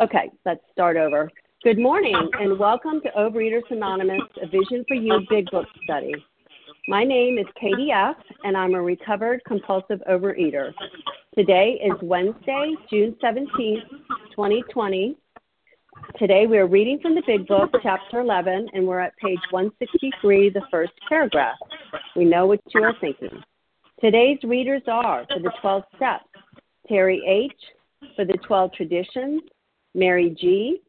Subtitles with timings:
[0.00, 1.30] Okay, let's start over.
[1.62, 6.14] Good morning and welcome to Overeaters Anonymous, a Vision for You Big Book study.
[6.88, 10.72] My name is Katie F., and I'm a recovered compulsive overeater.
[11.36, 13.86] Today is Wednesday, June 17th,
[14.34, 15.14] 2020.
[16.18, 20.48] Today we are reading from the Big Book, Chapter 11, and we're at page 163,
[20.48, 21.58] the first paragraph.
[22.16, 23.42] We know what you are thinking.
[24.00, 26.24] Today's readers are for the 12 steps
[26.88, 27.52] Terry H.,
[28.16, 29.42] for the 12 traditions,
[29.94, 30.80] Mary G.,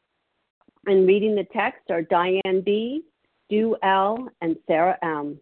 [0.85, 3.03] and reading the text are Diane B.,
[3.49, 5.39] Du L., and Sarah M.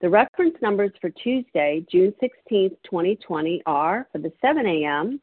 [0.00, 5.20] The reference numbers for Tuesday, June 16, 2020 are for the 7 a.m.,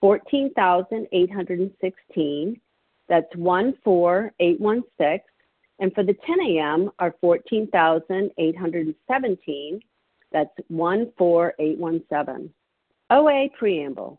[0.00, 2.60] 14,816,
[3.08, 5.20] that's 14816,
[5.80, 6.90] and for the 10 a.m.
[6.98, 9.80] are 14,817,
[10.32, 12.50] that's 14817.
[13.10, 14.18] OA Preamble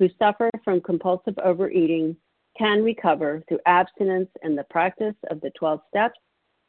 [0.00, 2.16] who suffer from compulsive overeating
[2.58, 6.18] can recover through abstinence and the practice of the 12 steps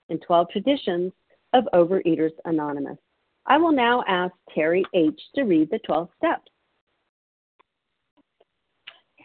[0.10, 1.14] and 12 traditions
[1.54, 2.98] of Overeaters Anonymous.
[3.46, 5.20] I will now ask Terry H.
[5.36, 6.52] to read the 12 steps.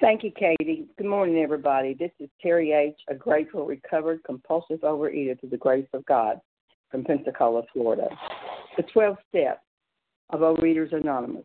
[0.00, 0.86] Thank you, Katie.
[0.96, 1.94] Good morning, everybody.
[1.94, 6.40] This is Terry H., a grateful, recovered, compulsive overeater to the grace of God
[6.90, 8.08] from Pensacola, Florida.
[8.76, 9.62] The 12 steps
[10.30, 11.44] of Overeaters Anonymous.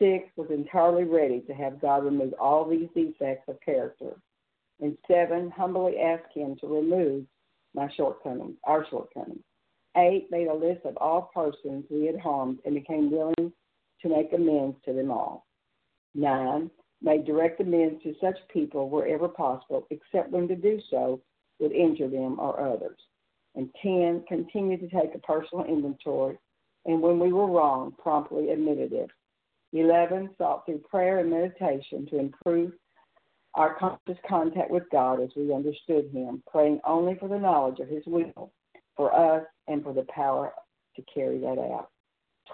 [0.00, 4.16] Six, was entirely ready to have God remove all these defects of character.
[4.80, 7.26] And seven, humbly asked Him to remove
[7.74, 9.42] my shortcomings, our shortcomings.
[9.96, 13.52] Eight, made a list of all persons we had harmed and became willing
[14.00, 15.46] to make amends to them all.
[16.14, 16.70] Nine,
[17.02, 21.20] made direct amends to such people wherever possible, except when to do so
[21.58, 22.98] would injure them or others.
[23.54, 26.38] And 10, continued to take a personal inventory,
[26.86, 29.10] and when we were wrong, promptly admitted it.
[29.72, 32.72] 11, sought through prayer and meditation to improve
[33.54, 37.88] our conscious contact with God as we understood Him, praying only for the knowledge of
[37.88, 38.52] His will
[38.96, 40.52] for us and for the power
[40.96, 41.90] to carry that out.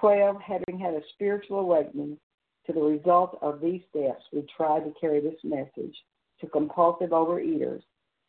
[0.01, 2.19] 12, having had a spiritual awakening,
[2.67, 5.97] to the result of these steps, we try to carry this message
[6.41, 7.83] to compulsive overeaters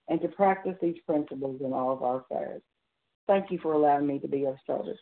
[0.10, 2.62] and to practice these principles in all of our affairs.
[3.26, 5.00] Thank you for allowing me to be of service.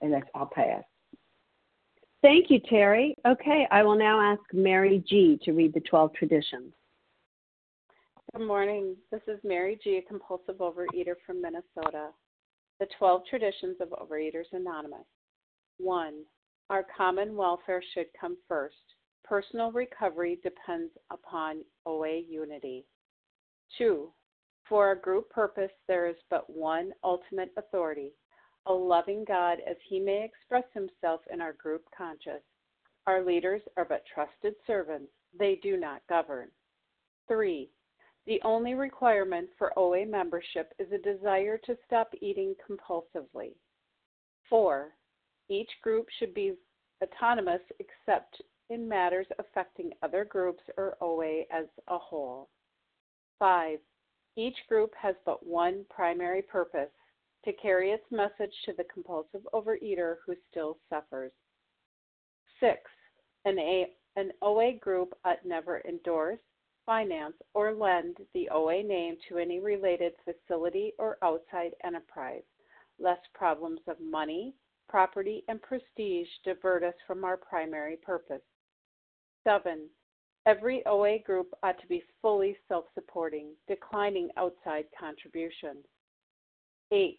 [0.00, 0.82] And that's, I'll pass.
[2.20, 3.14] Thank you, Terry.
[3.26, 5.38] Okay, I will now ask Mary G.
[5.44, 6.72] to read the 12 traditions.
[8.34, 8.96] Good morning.
[9.12, 12.08] This is Mary G., a compulsive overeater from Minnesota.
[12.80, 15.06] The 12 traditions of Overeaters Anonymous.
[15.78, 16.24] 1.
[16.70, 18.74] Our common welfare should come first.
[19.24, 22.84] Personal recovery depends upon OA unity.
[23.78, 24.10] 2.
[24.68, 28.12] For our group purpose, there is but one ultimate authority
[28.68, 32.44] a loving God as he may express himself in our group conscience.
[33.06, 36.48] Our leaders are but trusted servants, they do not govern.
[37.28, 37.70] 3.
[38.26, 43.54] The only requirement for OA membership is a desire to stop eating compulsively.
[44.50, 44.90] 4.
[45.48, 46.54] Each group should be
[47.02, 52.50] autonomous except in matters affecting other groups or OA as a whole.
[53.38, 53.78] 5.
[54.36, 56.90] Each group has but one primary purpose
[57.48, 61.32] to carry its message to the compulsive overeater who still suffers.
[62.60, 62.74] 6.
[63.46, 63.86] An, a,
[64.16, 66.40] an OA group ought never endorse,
[66.84, 72.42] finance, or lend the OA name to any related facility or outside enterprise,
[72.98, 74.54] lest problems of money,
[74.90, 78.42] property, and prestige divert us from our primary purpose.
[79.44, 79.88] 7.
[80.44, 85.86] Every OA group ought to be fully self supporting, declining outside contributions.
[86.92, 87.18] 8.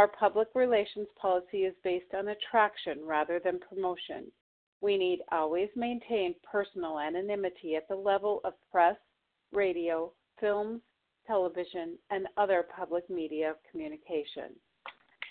[0.00, 4.32] Our public relations policy is based on attraction rather than promotion.
[4.80, 8.96] We need always maintain personal anonymity at the level of press,
[9.52, 10.10] radio,
[10.40, 10.80] films,
[11.26, 14.56] television, and other public media of communication.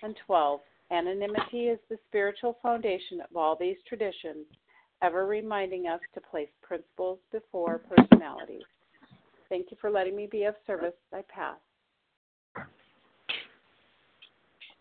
[0.04, 0.60] And 12.
[0.92, 4.46] Anonymity is the spiritual foundation of all these traditions,
[5.02, 8.62] ever reminding us to place principles before personalities.
[9.50, 10.94] Thank you for letting me be of service.
[11.12, 11.58] I pass.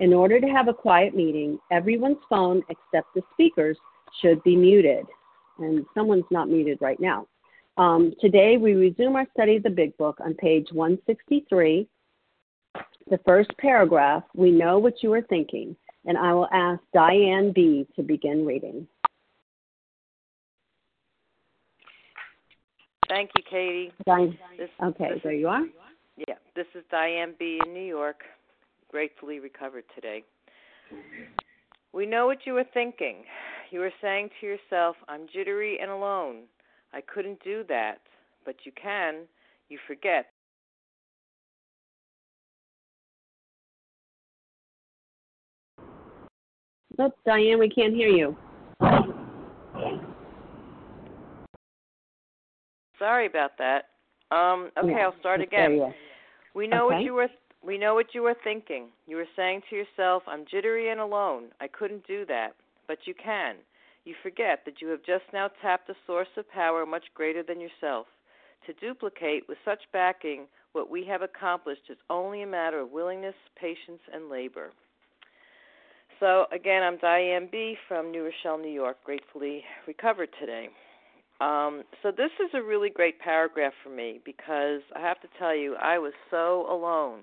[0.00, 3.78] In order to have a quiet meeting, everyone's phone except the speaker's
[4.20, 5.06] should be muted.
[5.58, 7.26] And someone's not muted right now.
[7.76, 11.88] Um, today, we resume our study of the Big Book on page 163.
[13.10, 15.76] The first paragraph, we know what you are thinking
[16.06, 17.86] and I will ask Diane B.
[17.96, 18.86] to begin reading.
[23.08, 23.92] Thank you, Katie.
[24.06, 25.64] Diane, this, okay, this there is, you are.
[26.16, 27.60] Yeah, this is Diane B.
[27.64, 28.22] in New York,
[28.94, 30.22] gratefully recovered today.
[31.92, 33.24] We know what you were thinking.
[33.72, 36.42] You were saying to yourself, I'm jittery and alone.
[36.92, 37.98] I couldn't do that.
[38.44, 39.22] But you can.
[39.68, 40.26] You forget
[46.96, 48.36] Nope, Diane, we can't hear you.
[53.00, 53.86] Sorry about that.
[54.30, 55.92] Um, okay, yeah, I'll start again.
[56.54, 56.94] We know okay.
[56.94, 57.28] what you were
[57.64, 58.88] we know what you were thinking.
[59.06, 61.44] You were saying to yourself, I'm jittery and alone.
[61.60, 62.54] I couldn't do that.
[62.86, 63.56] But you can.
[64.04, 67.60] You forget that you have just now tapped a source of power much greater than
[67.60, 68.06] yourself.
[68.66, 73.34] To duplicate with such backing what we have accomplished is only a matter of willingness,
[73.58, 74.72] patience, and labor.
[76.20, 77.76] So, again, I'm Diane B.
[77.88, 80.68] from New Rochelle, New York, gratefully recovered today.
[81.40, 85.54] Um, so, this is a really great paragraph for me because I have to tell
[85.54, 87.22] you, I was so alone.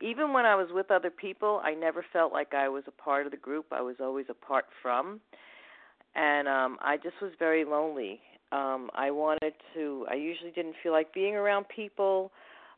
[0.00, 3.26] Even when I was with other people, I never felt like I was a part
[3.26, 3.66] of the group.
[3.72, 5.20] I was always apart from.
[6.14, 8.20] And um, I just was very lonely.
[8.52, 12.30] Um, I wanted to, I usually didn't feel like being around people.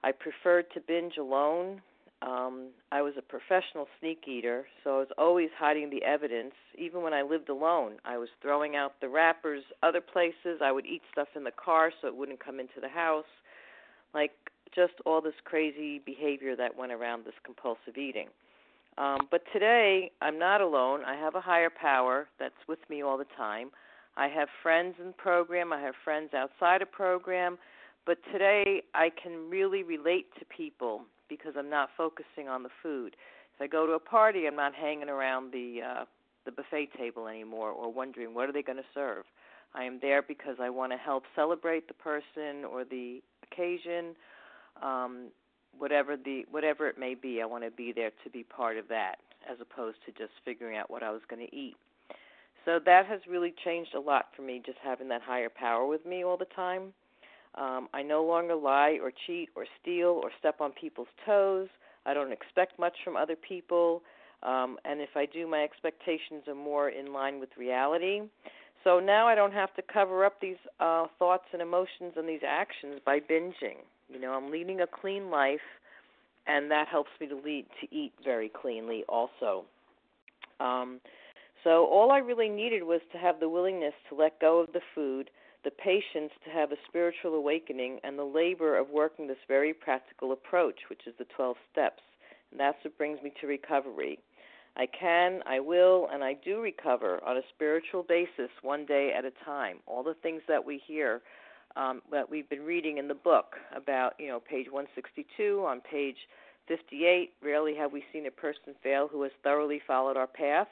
[0.02, 1.82] I preferred to binge alone
[2.20, 6.54] um, I was a professional sneak eater, so I was always hiding the evidence.
[6.76, 10.60] Even when I lived alone, I was throwing out the wrappers other places.
[10.62, 13.25] I would eat stuff in the car so it wouldn't come into the house.
[14.14, 14.32] Like
[14.75, 18.28] just all this crazy behavior that went around this compulsive eating.
[18.96, 21.04] Um, but today, I'm not alone.
[21.04, 23.70] I have a higher power that's with me all the time.
[24.16, 25.72] I have friends in program.
[25.72, 27.58] I have friends outside of program.
[28.06, 33.14] But today, I can really relate to people because I'm not focusing on the food.
[33.54, 36.04] If I go to a party, I'm not hanging around the uh,
[36.44, 39.25] the buffet table anymore or wondering what are they going to serve.
[39.75, 44.16] I am there because I want to help celebrate the person or the occasion,
[44.82, 45.28] um,
[45.76, 47.40] whatever the whatever it may be.
[47.42, 49.16] I want to be there to be part of that,
[49.50, 51.76] as opposed to just figuring out what I was going to eat.
[52.64, 56.04] So that has really changed a lot for me, just having that higher power with
[56.04, 56.92] me all the time.
[57.54, 61.68] Um, I no longer lie or cheat or steal or step on people's toes.
[62.04, 64.02] I don't expect much from other people.
[64.42, 68.20] Um, and if I do, my expectations are more in line with reality.
[68.85, 72.42] So now I don't have to cover up these uh, thoughts and emotions and these
[72.47, 73.82] actions by binging.
[74.12, 75.60] You know, I'm leading a clean life,
[76.46, 79.64] and that helps me to lead to eat very cleanly also.
[80.60, 81.00] Um,
[81.64, 84.80] so all I really needed was to have the willingness to let go of the
[84.94, 85.30] food,
[85.64, 90.32] the patience to have a spiritual awakening, and the labor of working this very practical
[90.32, 92.02] approach, which is the 12 steps.
[92.50, 94.18] And that's what brings me to recovery.
[94.76, 99.24] I can, I will, and I do recover on a spiritual basis one day at
[99.24, 99.78] a time.
[99.86, 101.20] All the things that we hear
[101.76, 106.16] um, that we've been reading in the book about, you know, page 162, on page
[106.66, 110.68] 58, rarely have we seen a person fail who has thoroughly followed our path.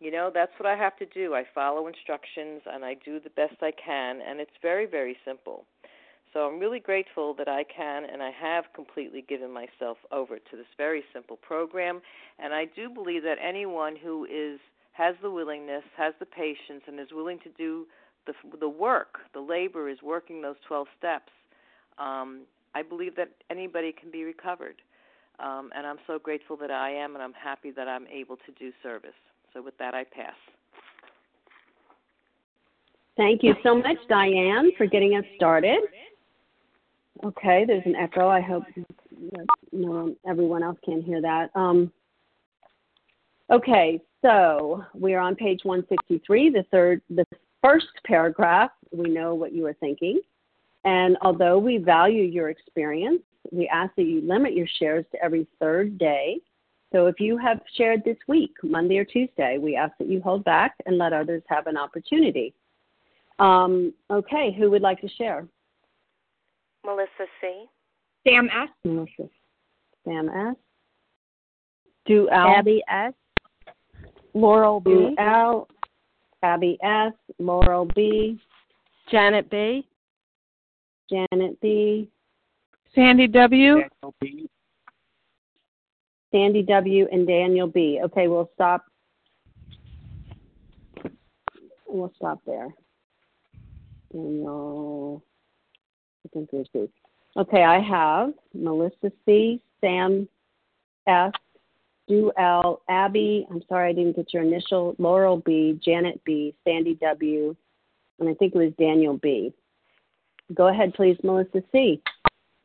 [0.00, 1.34] You know, that's what I have to do.
[1.34, 5.64] I follow instructions and I do the best I can, and it's very, very simple.
[6.32, 10.56] So I'm really grateful that I can and I have completely given myself over to
[10.56, 12.00] this very simple program.
[12.38, 14.60] And I do believe that anyone who is
[14.92, 17.86] has the willingness, has the patience, and is willing to do
[18.30, 21.32] the the work, the labor is working those 12 steps.
[21.98, 22.42] Um,
[22.74, 24.76] I believe that anybody can be recovered.
[25.38, 28.52] Um, and I'm so grateful that I am, and I'm happy that I'm able to
[28.58, 29.10] do service.
[29.54, 30.34] So with that, I pass.
[33.16, 35.80] Thank you so much, Diane, for getting us started.
[37.24, 38.28] Okay, there's an echo.
[38.28, 38.64] I hope
[39.72, 41.50] no everyone else can hear that.
[41.54, 41.92] Um,
[43.50, 47.24] okay, so we are on page 163, the third, the
[47.62, 48.70] first paragraph.
[48.92, 50.20] We know what you are thinking,
[50.84, 55.46] and although we value your experience, we ask that you limit your shares to every
[55.58, 56.40] third day.
[56.92, 60.44] So if you have shared this week, Monday or Tuesday, we ask that you hold
[60.44, 62.52] back and let others have an opportunity.
[63.38, 65.46] Um, okay, who would like to share?
[66.84, 67.66] Melissa C.
[68.26, 68.68] Sam S.
[68.84, 69.28] Melissa.
[70.04, 70.56] Sam S.
[72.06, 72.48] Do L.
[72.48, 73.14] Abby S.
[74.34, 74.90] Laurel B.
[74.90, 75.68] Do L.
[76.42, 77.12] Abby S.
[77.38, 78.40] Laurel B.
[79.10, 79.86] Janet B.
[81.10, 82.08] Janet B.
[82.94, 83.82] Sandy W.
[86.32, 87.08] Sandy W.
[87.10, 88.00] and Daniel B.
[88.04, 88.84] Okay, we'll stop.
[91.86, 92.68] We'll stop there.
[94.12, 95.22] Daniel.
[96.24, 96.88] I think there's two.
[97.36, 100.28] Okay, I have Melissa C, Sam
[101.06, 101.32] S,
[102.10, 103.46] Sue L, Abby.
[103.50, 104.96] I'm sorry I didn't get your initial.
[104.98, 107.54] Laurel B, Janet B, Sandy W,
[108.18, 109.54] and I think it was Daniel B.
[110.52, 112.02] Go ahead, please, Melissa C,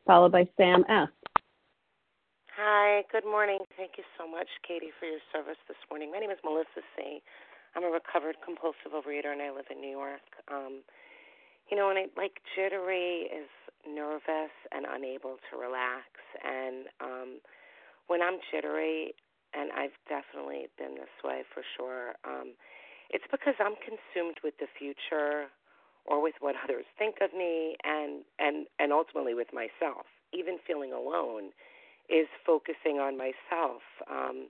[0.08, 1.10] followed by Sam S.
[2.58, 3.60] Hi, good morning.
[3.78, 6.12] Thank you so much, Katie, for your service this morning.
[6.12, 7.22] My name is Melissa C.
[7.76, 10.26] I'm a recovered compulsive overeater and I live in New York.
[10.50, 10.82] Um,
[11.70, 13.52] you know, and I like jittery is
[13.86, 16.08] nervous and unable to relax.
[16.42, 17.30] And um,
[18.08, 19.14] when I'm jittery,
[19.56, 22.54] and I've definitely been this way for sure, um,
[23.10, 25.48] it's because I'm consumed with the future
[26.06, 30.06] or with what others think of me, and and and ultimately with myself.
[30.34, 31.52] Even feeling alone
[32.10, 33.82] is focusing on myself.
[34.10, 34.50] Um,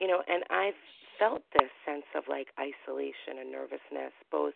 [0.00, 0.78] you know, and I've
[1.18, 4.54] felt this sense of like isolation and nervousness both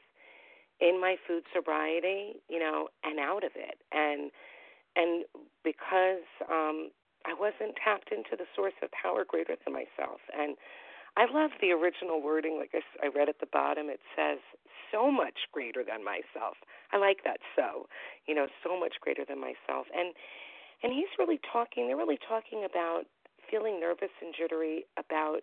[0.80, 3.78] in my food sobriety, you know, and out of it.
[3.92, 4.30] And
[4.96, 5.24] and
[5.62, 6.90] because um
[7.26, 10.22] I wasn't tapped into the source of power greater than myself.
[10.30, 10.56] And
[11.16, 13.90] I love the original wording, like I, I read at the bottom.
[13.90, 14.38] It says,
[14.92, 16.56] so much greater than myself.
[16.92, 17.90] I like that so,
[18.26, 19.90] you know, so much greater than myself.
[19.90, 20.14] And
[20.82, 23.08] and he's really talking, they're really talking about
[23.50, 25.40] feeling nervous and jittery about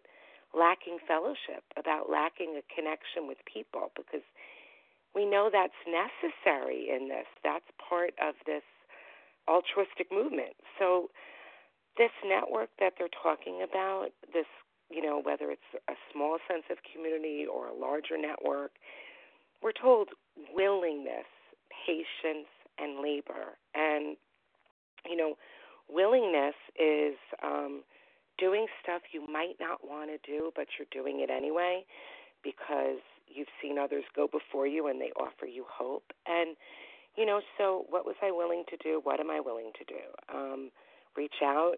[0.54, 4.22] lacking fellowship, about lacking a connection with people because
[5.16, 7.26] we know that's necessary in this.
[7.44, 8.62] That's part of this
[9.50, 10.54] altruistic movement.
[10.78, 11.10] So,
[11.98, 14.46] this network that they're talking about, this,
[14.90, 18.72] you know, whether it's a small sense of community or a larger network,
[19.62, 20.10] we're told
[20.54, 21.30] willingness,
[21.86, 23.58] patience, and labor.
[23.76, 24.18] And,
[25.10, 25.36] you know,
[25.90, 27.84] willingness is um,
[28.38, 31.86] doing stuff you might not want to do, but you're doing it anyway
[32.44, 36.12] because you've seen others go before you and they offer you hope.
[36.28, 36.56] And,
[37.16, 39.00] you know, so what was I willing to do?
[39.04, 40.02] What am I willing to do?
[40.34, 40.72] Um,
[41.16, 41.76] reach out,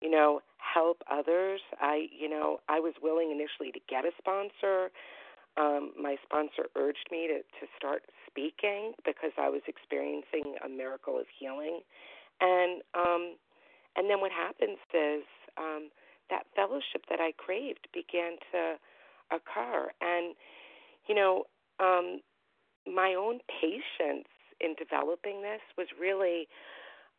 [0.00, 1.60] you know, help others.
[1.80, 4.90] I, you know, I was willing initially to get a sponsor.
[5.56, 11.18] Um, my sponsor urged me to, to start speaking because I was experiencing a miracle
[11.18, 11.80] of healing.
[12.40, 13.34] And um,
[13.96, 15.24] and then what happens is
[15.56, 15.90] um,
[16.30, 18.76] that fellowship that I craved began to
[19.34, 19.90] occur.
[20.00, 20.36] And
[21.08, 21.44] you know,
[21.80, 22.20] um,
[22.86, 24.28] my own patience
[24.60, 26.48] in developing this was really,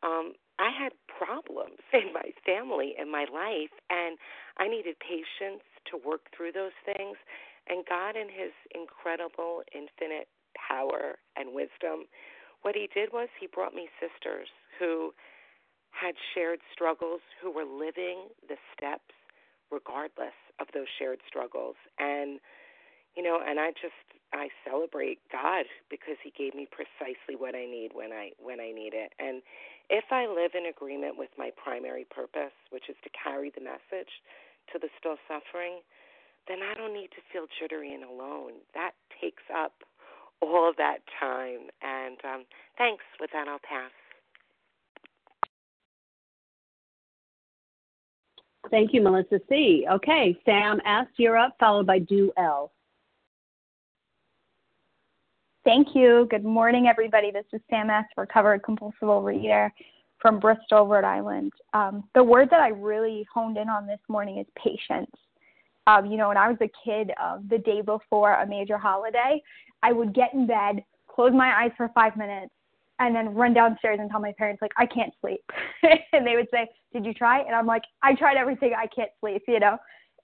[0.04, 4.18] um, I had problems in my family and my life and
[4.58, 7.18] I needed patience to work through those things.
[7.68, 12.06] And God in his incredible infinite power and wisdom
[12.62, 14.50] what he did was he brought me sisters
[14.80, 15.13] who
[15.92, 19.16] had shared struggles who were living the steps
[19.72, 21.75] regardless of those shared struggles.
[22.00, 22.39] And
[23.16, 23.98] you know and I just
[24.34, 28.72] I celebrate God because He gave me precisely what I need when I when I
[28.72, 29.13] need it.
[29.20, 29.42] And
[29.89, 34.12] if I live in agreement with my primary purpose, which is to carry the message
[34.74, 35.82] to the still suffering,
[36.48, 38.62] then I don't need to feel jittery and alone.
[38.74, 39.74] That takes up
[40.42, 41.70] all that time.
[41.82, 42.46] And um,
[42.78, 43.04] thanks.
[43.20, 43.92] With that, I'll pass.
[48.70, 49.86] Thank you, Melissa C.
[49.89, 52.72] Okay, Sam S., you're up, followed by Do L.
[55.69, 56.25] Thank you.
[56.31, 57.29] Good morning, everybody.
[57.29, 59.69] This is Sam S., recovered compulsive overeater
[60.19, 61.53] from Bristol, Rhode Island.
[61.75, 65.11] Um, the word that I really honed in on this morning is patience.
[65.85, 69.39] Um, you know, when I was a kid, uh, the day before a major holiday,
[69.83, 72.51] I would get in bed, close my eyes for five minutes,
[72.97, 75.43] and then run downstairs and tell my parents, like, I can't sleep.
[76.13, 77.41] and they would say, Did you try?
[77.41, 78.73] And I'm like, I tried everything.
[78.75, 79.77] I can't sleep, you know?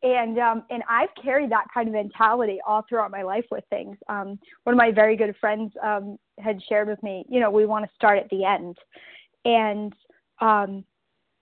[0.06, 3.98] And um and I've carried that kind of mentality all throughout my life with things.
[4.08, 7.66] Um one of my very good friends um had shared with me, you know, we
[7.66, 8.78] want to start at the end.
[9.44, 9.94] And
[10.40, 10.86] um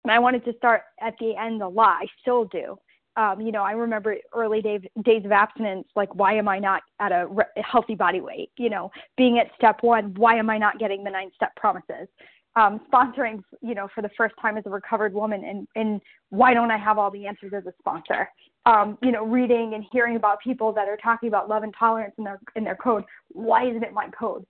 [0.07, 1.97] I wanted to start at the end a lot.
[2.01, 2.77] I still do.
[3.17, 6.81] Um, you know, I remember early days days of abstinence, like why am I not
[6.99, 8.51] at a re- healthy body weight?
[8.57, 12.07] You know, being at step one, why am I not getting the nine step promises?
[12.55, 16.53] um, sponsoring, you know, for the first time as a recovered woman, and and why
[16.53, 18.29] don't I have all the answers as a sponsor?
[18.67, 22.13] Um, you know, reading and hearing about people that are talking about love and tolerance
[22.19, 23.03] in their in their code.
[23.29, 24.45] Why isn't it my code?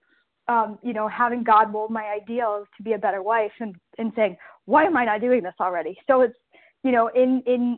[0.49, 4.11] Um, you know, having God mold my ideals to be a better wife, and and
[4.15, 5.97] saying, why am I not doing this already?
[6.07, 6.35] So it's,
[6.83, 7.77] you know, in in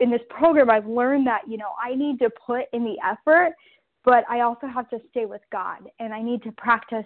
[0.00, 3.52] in this program, I've learned that you know I need to put in the effort,
[4.04, 7.04] but I also have to stay with God, and I need to practice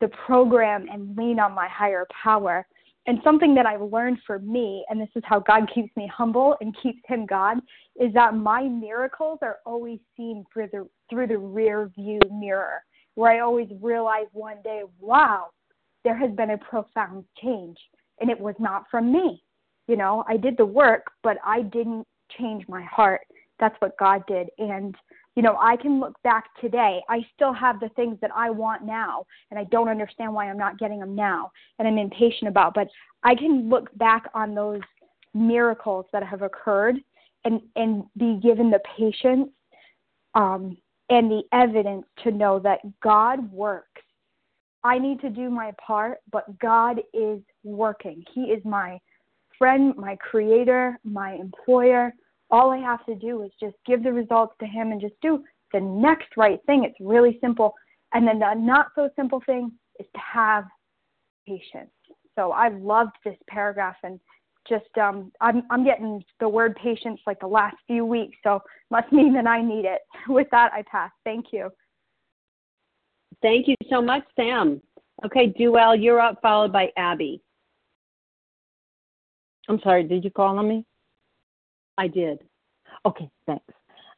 [0.00, 2.66] the program and lean on my higher power.
[3.06, 6.56] And something that I've learned for me, and this is how God keeps me humble
[6.60, 7.58] and keeps him God,
[7.98, 12.82] is that my miracles are always seen through the through the rear view mirror,
[13.14, 15.46] where I always realize one day, wow,
[16.04, 17.78] there has been a profound change.
[18.20, 19.42] And it was not from me.
[19.88, 22.06] You know, I did the work, but I didn't
[22.38, 23.22] change my heart.
[23.58, 24.48] That's what God did.
[24.58, 24.94] And
[25.36, 27.00] you know, I can look back today.
[27.08, 30.58] I still have the things that I want now, and I don't understand why I'm
[30.58, 32.74] not getting them now, and I'm impatient about.
[32.74, 32.88] But
[33.22, 34.80] I can look back on those
[35.34, 36.96] miracles that have occurred
[37.44, 39.48] and and be given the patience
[40.34, 40.76] um,
[41.08, 43.86] and the evidence to know that God works.
[44.82, 48.24] I need to do my part, but God is working.
[48.32, 48.98] He is my
[49.58, 52.14] friend, my creator, my employer,
[52.50, 55.44] all I have to do is just give the results to him and just do
[55.72, 56.84] the next right thing.
[56.84, 57.74] It's really simple.
[58.12, 60.64] And then the not so simple thing is to have
[61.46, 61.90] patience.
[62.34, 64.18] So I've loved this paragraph and
[64.68, 68.60] just um I'm I'm getting the word patience like the last few weeks, so
[68.90, 70.00] must mean that I need it.
[70.28, 71.10] With that I pass.
[71.24, 71.70] Thank you.
[73.42, 74.82] Thank you so much, Sam.
[75.24, 77.42] Okay, Duell, you're up, followed by Abby.
[79.68, 80.84] I'm sorry, did you call on me?
[81.98, 82.40] I did.
[83.06, 83.64] Okay, thanks.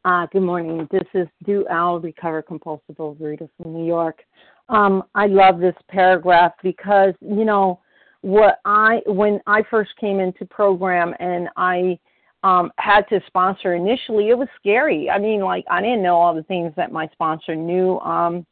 [0.05, 0.89] Uh, good morning.
[0.91, 4.23] This is Do Al, Recover Compulsive Overeater from New York.
[4.69, 7.81] Um, I love this paragraph because, you know,
[8.23, 11.99] what I when I first came into program and I
[12.45, 15.11] um, had to sponsor initially, it was scary.
[15.11, 17.99] I mean, like I didn't know all the things that my sponsor knew.
[18.01, 18.47] Um,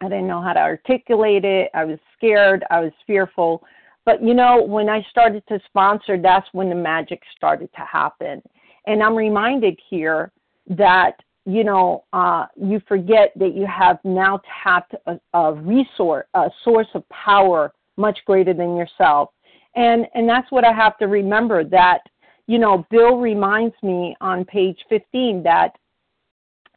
[0.00, 1.70] I didn't know how to articulate it.
[1.74, 2.64] I was scared.
[2.70, 3.64] I was fearful.
[4.08, 8.40] But you know, when I started to sponsor, that's when the magic started to happen.
[8.86, 10.32] And I'm reminded here
[10.70, 16.48] that you know uh, you forget that you have now tapped a, a resource, a
[16.64, 19.28] source of power much greater than yourself.
[19.76, 21.62] And and that's what I have to remember.
[21.62, 22.00] That
[22.46, 25.76] you know, Bill reminds me on page 15 that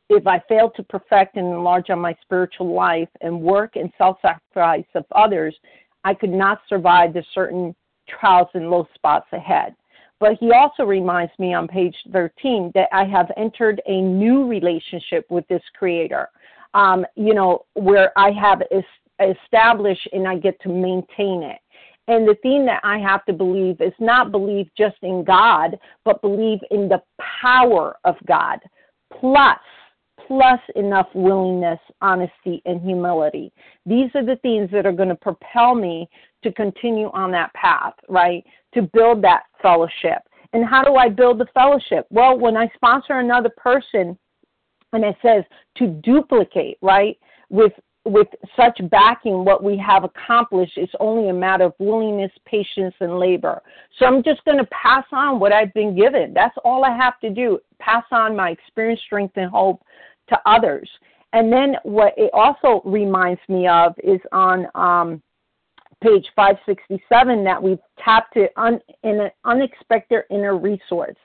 [0.10, 4.18] if I fail to perfect and enlarge on my spiritual life and work and self
[4.22, 5.56] sacrifice of others,
[6.04, 7.76] I could not survive the certain
[8.08, 9.76] trials and low spots ahead.
[10.20, 15.26] But he also reminds me on page 13 that I have entered a new relationship
[15.30, 16.30] with this creator,
[16.76, 21.58] um, you know, where I have es- established and I get to maintain it.
[22.08, 26.22] And the thing that I have to believe is not believe just in God, but
[26.22, 27.02] believe in the
[27.42, 28.60] power of God,
[29.20, 29.60] plus,
[30.28, 33.52] plus enough willingness, honesty, and humility.
[33.86, 36.10] These are the things that are going to propel me
[36.44, 38.44] to continue on that path, right?
[38.74, 40.20] To build that fellowship.
[40.54, 42.08] And how do I build the fellowship?
[42.10, 44.18] Well, when I sponsor another person
[44.94, 45.44] and it says
[45.78, 47.18] to duplicate, right,
[47.50, 47.74] with
[48.06, 53.20] with such backing, what we have accomplished is only a matter of willingness, patience, and
[53.20, 53.62] labor.
[54.00, 56.34] So I'm just going to pass on what I've been given.
[56.34, 57.60] That's all I have to do.
[57.80, 59.84] Pass on my experience, strength, and hope
[60.32, 60.90] to others.
[61.34, 65.22] And then what it also reminds me of is on um,
[66.04, 71.16] page 567 that we've tapped it in an unexpected inner resource.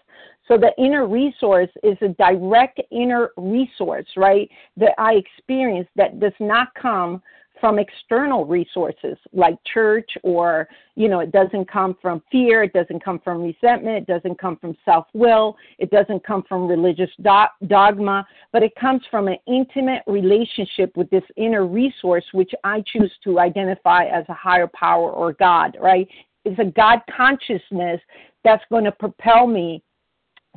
[0.46, 6.32] So the inner resource is a direct inner resource, right, that I experience that does
[6.38, 7.20] not come
[7.60, 13.02] from external resources like church or you know it doesn't come from fear it doesn't
[13.02, 18.26] come from resentment it doesn't come from self-will it doesn't come from religious do- dogma
[18.52, 23.38] but it comes from an intimate relationship with this inner resource which i choose to
[23.38, 26.08] identify as a higher power or god right
[26.44, 28.00] it's a god consciousness
[28.44, 29.82] that's going to propel me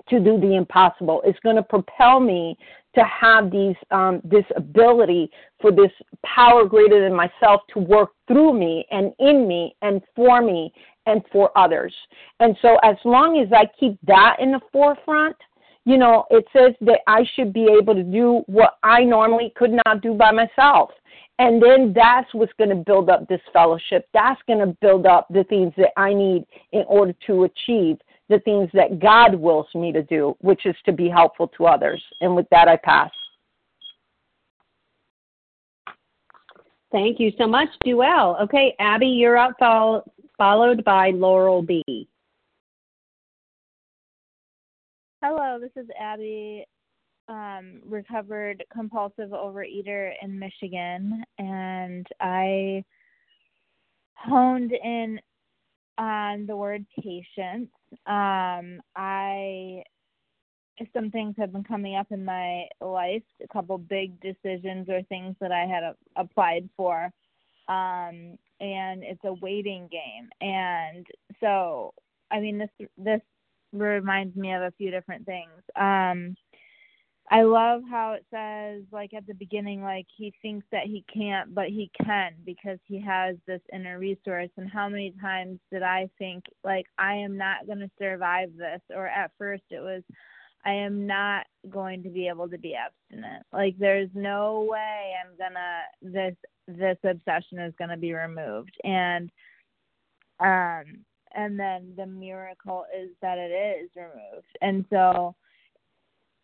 [0.07, 1.21] to do the impossible.
[1.25, 2.57] It's going to propel me
[2.95, 5.29] to have these um, this ability
[5.61, 5.91] for this
[6.25, 10.73] power greater than myself to work through me and in me and for me
[11.05, 11.93] and for others.
[12.39, 15.35] And so, as long as I keep that in the forefront,
[15.85, 19.71] you know, it says that I should be able to do what I normally could
[19.85, 20.91] not do by myself.
[21.39, 24.07] And then that's what's going to build up this fellowship.
[24.13, 27.97] That's going to build up the things that I need in order to achieve
[28.29, 32.03] the things that God wills me to do, which is to be helpful to others.
[32.21, 33.11] And with that, I pass.
[36.91, 38.41] Thank you so much, Duell.
[38.43, 39.55] Okay, Abby, you're up,
[40.37, 41.83] followed by Laurel B.
[45.21, 46.65] Hello, this is Abby,
[47.27, 52.83] um, recovered compulsive overeater in Michigan, and I
[54.15, 55.19] honed in
[55.97, 57.69] on the word patience.
[58.05, 59.83] Um, I
[60.93, 65.35] some things have been coming up in my life, a couple big decisions or things
[65.41, 67.11] that I had a, applied for.
[67.67, 70.29] Um, and it's a waiting game.
[70.41, 71.05] And
[71.39, 71.93] so,
[72.31, 73.21] I mean, this this
[73.71, 75.51] reminds me of a few different things.
[75.75, 76.35] Um,
[77.31, 81.53] I love how it says, like at the beginning, like he thinks that he can't,
[81.53, 84.49] but he can because he has this inner resource.
[84.57, 88.81] And how many times did I think, like, I am not going to survive this?
[88.95, 90.01] Or at first it was,
[90.65, 93.45] I am not going to be able to be abstinent.
[93.53, 96.35] Like, there's no way I'm gonna, this,
[96.67, 98.75] this obsession is going to be removed.
[98.83, 99.29] And,
[100.39, 104.47] um, and then the miracle is that it is removed.
[104.61, 105.35] And so,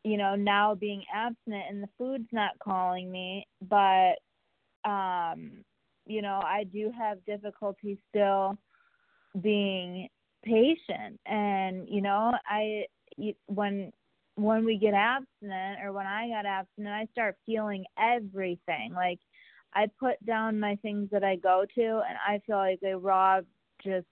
[0.05, 4.13] you know, now being abstinent and the food's not calling me, but
[4.87, 5.63] um,
[6.05, 8.55] you know, I do have difficulty still
[9.41, 10.07] being
[10.43, 12.85] patient and you know, I
[13.47, 13.91] when
[14.35, 18.93] when we get abstinent or when I got abstinent, I start feeling everything.
[18.93, 19.19] Like
[19.73, 23.41] I put down my things that I go to and I feel like a raw
[23.83, 24.05] just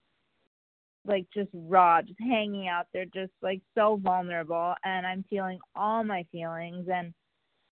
[1.06, 4.74] like just raw, just hanging out there, just like so vulnerable.
[4.84, 6.88] And I'm feeling all my feelings.
[6.92, 7.12] And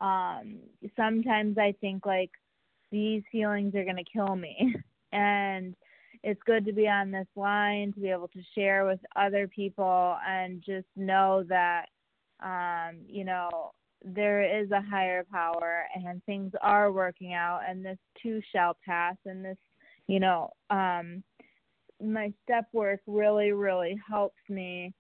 [0.00, 0.58] um,
[0.96, 2.30] sometimes I think like
[2.90, 4.74] these feelings are going to kill me.
[5.12, 5.74] and
[6.22, 10.16] it's good to be on this line to be able to share with other people
[10.26, 11.86] and just know that,
[12.42, 13.72] um, you know,
[14.04, 19.16] there is a higher power and things are working out and this too shall pass
[19.24, 19.56] and this,
[20.06, 21.22] you know, um,
[22.02, 24.92] my step work really really helps me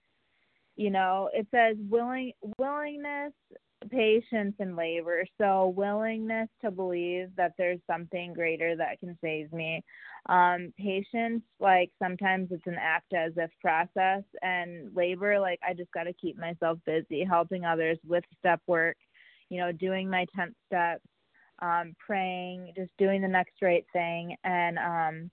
[0.76, 3.32] you know it says willing willingness
[3.90, 5.24] patience and labor.
[5.38, 9.82] So willingness to believe that there's something greater that can save me.
[10.28, 15.92] Um patience like sometimes it's an act as if process and labor like i just
[15.92, 18.96] got to keep myself busy helping others with step work
[19.50, 21.04] you know doing my 10 steps
[21.62, 25.30] um praying just doing the next right thing and um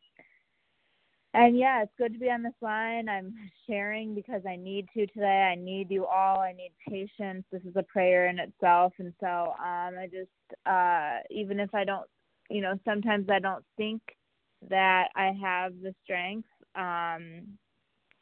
[1.34, 3.10] and yeah, it's good to be on this line.
[3.10, 3.34] I'm
[3.68, 5.52] sharing because I need to today.
[5.52, 6.40] I need you all.
[6.40, 7.44] I need patience.
[7.52, 8.94] This is a prayer in itself.
[9.00, 10.30] And so um I just
[10.68, 12.08] uh even if I don't
[12.50, 14.02] you know, sometimes I don't think
[14.70, 16.48] that I have the strength.
[16.76, 17.58] Um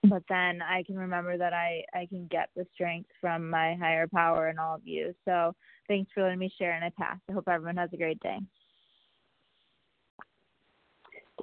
[0.06, 4.08] but then I can remember that I I can get the strength from my higher
[4.08, 5.14] power and all of you.
[5.26, 5.54] So
[5.90, 7.18] thanks for letting me share and I pass.
[7.30, 8.40] I hope everyone has a great day.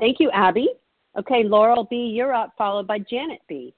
[0.00, 0.68] Thank you, Abby.
[1.18, 3.74] Okay, Laurel B., you're up, followed by Janet B.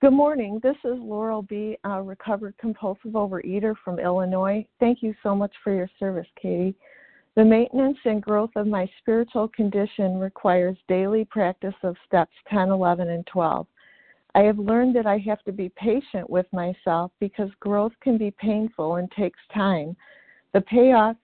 [0.00, 0.60] Good morning.
[0.62, 4.64] This is Laurel B., a recovered compulsive overeater from Illinois.
[4.78, 6.76] Thank you so much for your service, Katie.
[7.34, 13.10] The maintenance and growth of my spiritual condition requires daily practice of steps 10, 11,
[13.10, 13.66] and 12.
[14.36, 18.30] I have learned that I have to be patient with myself because growth can be
[18.30, 19.96] painful and takes time.
[20.52, 21.16] The payoff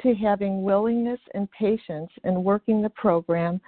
[0.00, 3.60] to having willingness and patience in working the program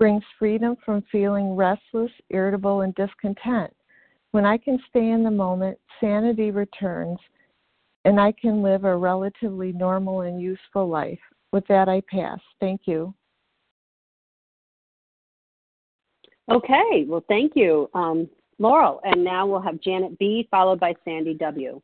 [0.00, 3.70] brings freedom from feeling restless, irritable, and discontent.
[4.32, 7.18] When I can stay in the moment, sanity returns
[8.06, 11.18] and I can live a relatively normal and useful life.
[11.52, 12.38] With that, I pass.
[12.60, 13.14] Thank you.
[16.50, 19.00] Okay, well, thank you, um, Laurel.
[19.04, 21.80] And now we'll have Janet B, followed by Sandy W.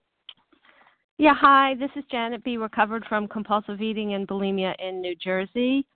[1.19, 5.87] Yeah, hi, this is Janet B, recovered from compulsive eating and bulimia in New Jersey.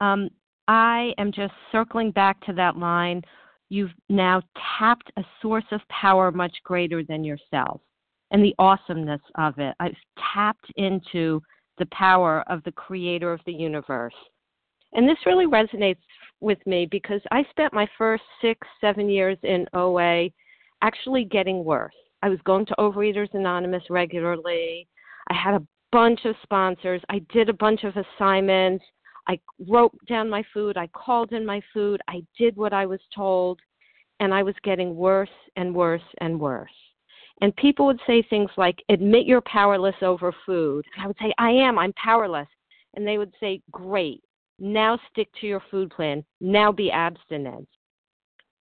[0.00, 0.30] Um,
[0.68, 3.22] I am just circling back to that line.
[3.68, 4.42] You've now
[4.78, 7.80] tapped a source of power much greater than yourself
[8.30, 9.74] and the awesomeness of it.
[9.80, 9.96] I've
[10.34, 11.42] tapped into
[11.78, 14.14] the power of the creator of the universe.
[14.92, 15.98] And this really resonates
[16.40, 20.28] with me because I spent my first six, seven years in OA
[20.82, 21.94] actually getting worse.
[22.22, 24.88] I was going to Overeaters Anonymous regularly.
[25.30, 27.00] I had a bunch of sponsors.
[27.08, 28.84] I did a bunch of assignments.
[29.28, 30.76] I wrote down my food.
[30.76, 32.00] I called in my food.
[32.08, 33.60] I did what I was told.
[34.20, 36.70] And I was getting worse and worse and worse.
[37.40, 40.84] And people would say things like, admit you're powerless over food.
[40.94, 41.78] And I would say, I am.
[41.78, 42.48] I'm powerless.
[42.94, 44.22] And they would say, great.
[44.60, 46.24] Now stick to your food plan.
[46.40, 47.68] Now be abstinent.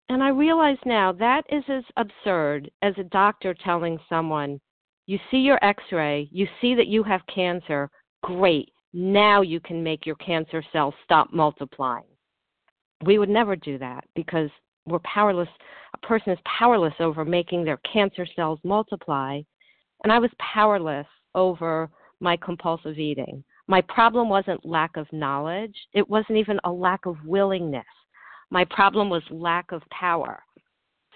[0.07, 4.59] And I realize now that is as absurd as a doctor telling someone,
[5.05, 7.89] you see your x ray, you see that you have cancer,
[8.23, 8.71] great.
[8.93, 12.03] Now you can make your cancer cells stop multiplying.
[13.03, 14.49] We would never do that because
[14.85, 15.47] we're powerless.
[15.93, 19.41] A person is powerless over making their cancer cells multiply.
[20.03, 23.43] And I was powerless over my compulsive eating.
[23.67, 27.85] My problem wasn't lack of knowledge, it wasn't even a lack of willingness.
[28.49, 30.43] My problem was lack of power.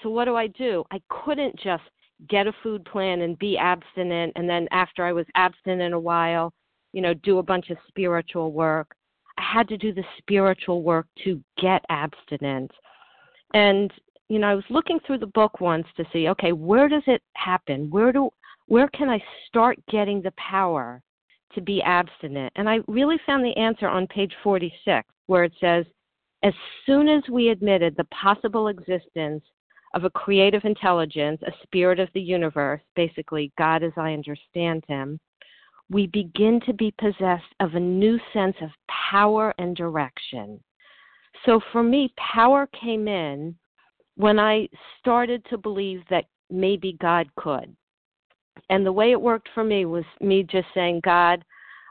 [0.02, 0.84] So, what do I do?
[0.92, 1.84] I couldn't just
[2.30, 6.54] get a food plan and be abstinent, and then after I was abstinent a while,
[6.96, 8.96] you know, do a bunch of spiritual work.
[9.38, 12.72] I had to do the spiritual work to get abstinent.
[13.54, 13.92] And,
[14.30, 17.22] you know, I was looking through the book once to see, okay, where does it
[17.34, 17.90] happen?
[17.90, 18.30] Where do
[18.68, 21.02] where can I start getting the power
[21.54, 22.54] to be abstinent?
[22.56, 25.86] And I really found the answer on page 46, where it says,
[26.44, 26.54] as
[26.86, 29.44] soon as we admitted the possible existence
[29.96, 35.20] of a creative intelligence, a spirit of the universe, basically God as I understand him,
[35.90, 38.70] we begin to be possessed of a new sense of
[39.12, 40.60] power and direction.
[41.46, 43.56] So for me, power came in
[44.16, 44.68] when I
[45.00, 47.76] started to believe that maybe God could.
[48.70, 51.44] And the way it worked for me was me just saying, God,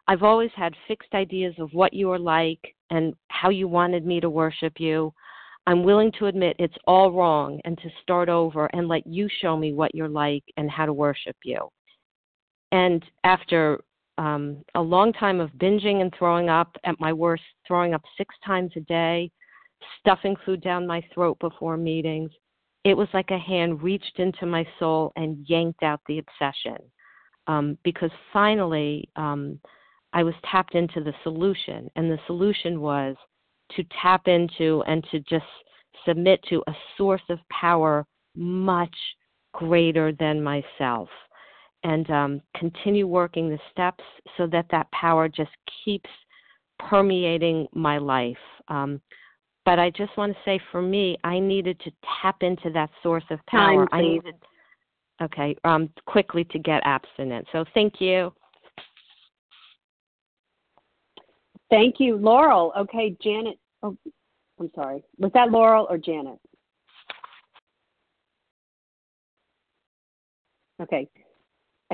[0.09, 4.21] I've always had fixed ideas of what you are like and how you wanted me
[4.21, 5.13] to worship you.
[5.67, 9.57] I'm willing to admit it's all wrong and to start over and let you show
[9.57, 11.59] me what you're like and how to worship you.
[12.75, 13.85] And after
[14.19, 18.35] um, a long time of binging and throwing up, at my worst, throwing up six
[18.45, 19.31] times a day,
[20.01, 22.33] stuffing food down my throat before meetings,
[22.83, 26.79] it was like a hand reached into my soul and yanked out the obsession.
[27.47, 29.61] Um, because finally, um,
[30.13, 33.15] I was tapped into the solution, and the solution was
[33.77, 35.45] to tap into and to just
[36.05, 38.97] submit to a source of power much
[39.53, 41.09] greater than myself
[41.85, 44.03] and um, continue working the steps
[44.37, 45.51] so that that power just
[45.85, 46.11] keeps
[46.79, 48.37] permeating my life.
[48.69, 49.01] Um,
[49.65, 51.93] but I just want to say for me, I needed to
[52.23, 53.87] tap into that source of power.
[53.87, 54.35] Time, I needed,
[55.23, 57.47] okay, um, quickly to get abstinent.
[57.53, 58.33] So thank you.
[61.71, 62.73] Thank you, Laurel.
[62.79, 63.59] Okay, Janet.
[63.83, 63.97] Oh,
[64.59, 65.03] I'm sorry.
[65.19, 66.39] Was that Laurel or Janet?
[70.81, 71.09] Okay.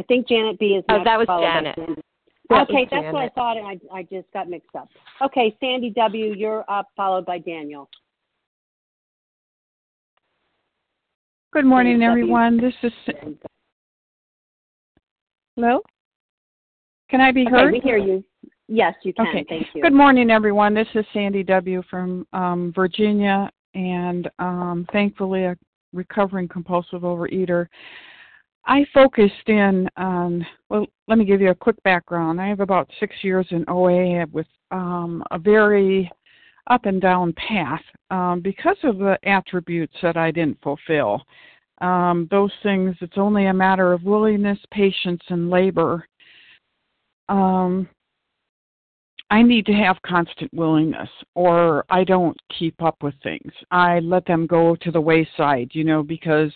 [0.01, 0.85] I think Janet B is.
[0.89, 1.77] Oh, that was Janet.
[2.49, 3.13] That okay, was that's Janet.
[3.13, 4.89] what I thought, and I I just got mixed up.
[5.21, 7.87] Okay, Sandy W, you're up, followed by Daniel.
[11.53, 12.57] Good morning, Sandy everyone.
[12.57, 12.73] W.
[12.83, 13.35] This is.
[15.57, 15.81] Hello.
[17.11, 17.73] Can I be okay, heard?
[17.73, 18.25] we hear you.
[18.69, 19.27] Yes, you can.
[19.29, 19.45] Okay.
[19.47, 19.83] Thank you.
[19.83, 20.73] Good morning, everyone.
[20.73, 21.83] This is Sandy W.
[21.91, 25.59] from um, Virginia, and um, thankfully a
[25.93, 27.67] recovering compulsive overeater.
[28.67, 32.41] I focused in on, well, let me give you a quick background.
[32.41, 36.11] I have about six years in OA with um, a very
[36.69, 41.23] up and down path um, because of the attributes that I didn't fulfill.
[41.81, 46.07] um, those things, it's only a matter of willingness, patience, and labor.
[47.29, 47.89] Um,
[49.33, 53.53] I need to have constant willingness, or I don't keep up with things.
[53.71, 56.53] I let them go to the wayside, you know, because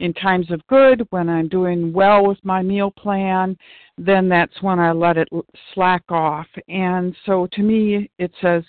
[0.00, 3.58] in times of good, when I'm doing well with my meal plan,
[3.98, 5.28] then that's when I let it
[5.74, 6.46] slack off.
[6.66, 8.64] And so to me, it says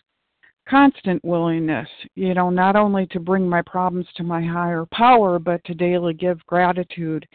[0.67, 5.63] constant willingness, you know, not only to bring my problems to my higher power, but
[5.63, 7.25] to daily give gratitude.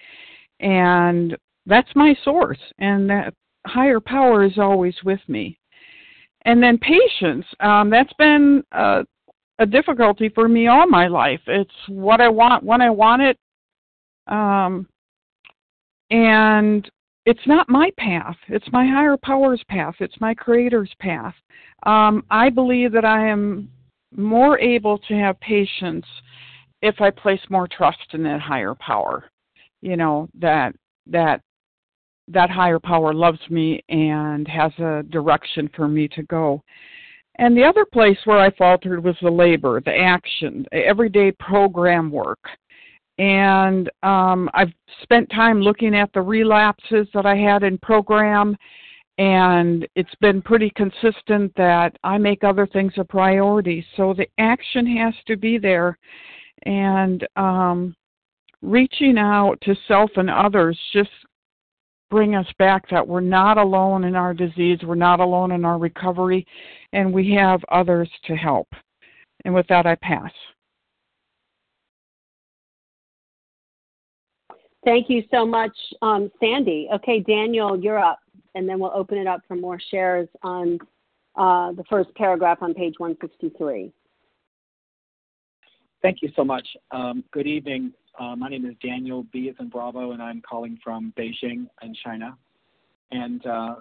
[0.60, 3.32] And that's my source, and that
[3.66, 5.56] higher power is always with me
[6.44, 7.44] and then patience.
[7.60, 9.04] Um, that's been a,
[9.58, 11.40] a difficulty for me all my life.
[11.46, 13.38] It's what I want when I want it,
[14.26, 14.86] um,
[16.10, 16.90] and
[17.26, 18.36] it's not my path.
[18.48, 19.94] It's my higher power's path.
[20.00, 21.34] It's my Creator's path.
[21.84, 23.70] Um, I believe that I am
[24.16, 26.06] more able to have patience
[26.82, 29.30] if I place more trust in that higher power.
[29.82, 30.74] You know that
[31.06, 31.42] that
[32.32, 36.62] that higher power loves me and has a direction for me to go.
[37.36, 42.40] And the other place where I faltered was the labor, the action, everyday program work.
[43.18, 48.56] And um, I've spent time looking at the relapses that I had in program,
[49.18, 53.84] and it's been pretty consistent that I make other things a priority.
[53.96, 55.98] So the action has to be there.
[56.64, 57.94] And um,
[58.62, 61.10] reaching out to self and others just
[62.10, 65.78] bring us back that we're not alone in our disease, we're not alone in our
[65.78, 66.46] recovery,
[66.92, 68.68] and we have others to help.
[69.44, 70.32] And with that, I pass.
[74.84, 76.88] Thank you so much, um, Sandy.
[76.94, 78.18] Okay, Daniel, you're up,
[78.54, 80.78] and then we'll open it up for more shares on
[81.36, 83.92] uh, the first paragraph on page 163.
[86.02, 86.66] Thank you so much.
[86.90, 87.92] Um, good evening.
[88.18, 89.48] Uh, my name is Daniel B.
[89.48, 92.36] as in Bravo, and I'm calling from Beijing in China.
[93.12, 93.76] And uh,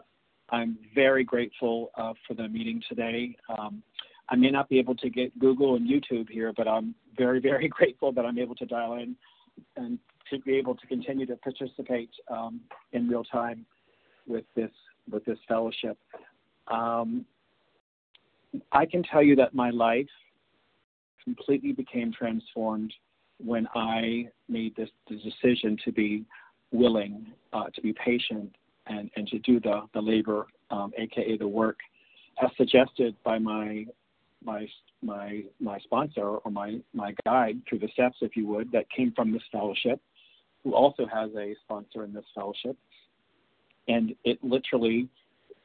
[0.49, 3.35] I'm very grateful uh, for the meeting today.
[3.57, 3.83] Um,
[4.29, 7.67] I may not be able to get Google and YouTube here, but I'm very, very
[7.69, 9.15] grateful that I'm able to dial in
[9.75, 12.61] and to be able to continue to participate um,
[12.93, 13.65] in real time
[14.27, 14.71] with this
[15.11, 15.97] with this fellowship.
[16.67, 17.25] Um,
[18.71, 20.07] I can tell you that my life
[21.23, 22.93] completely became transformed
[23.43, 26.25] when I made this, decision to be
[26.71, 28.55] willing, uh, to be patient,
[28.87, 31.79] and, and to do the, the labor, um, aka the work,
[32.43, 33.85] as suggested by my
[34.43, 34.67] my
[35.01, 39.11] my my sponsor or my my guide through the steps, if you would, that came
[39.13, 39.99] from this fellowship,
[40.63, 42.77] who also has a sponsor in this fellowship,
[43.87, 45.09] and it literally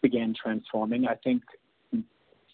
[0.02, 1.06] began transforming.
[1.06, 1.42] I think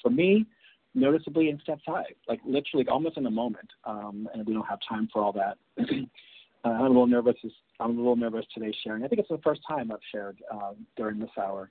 [0.03, 0.47] for me,
[0.95, 3.69] noticeably in step five, like literally almost in a moment.
[3.85, 5.59] Um, and we don't have time for all that.
[5.79, 7.37] uh, I'm a little nervous.
[7.79, 9.05] I'm a little nervous today sharing.
[9.05, 11.71] I think it's the first time I've shared uh, during this hour.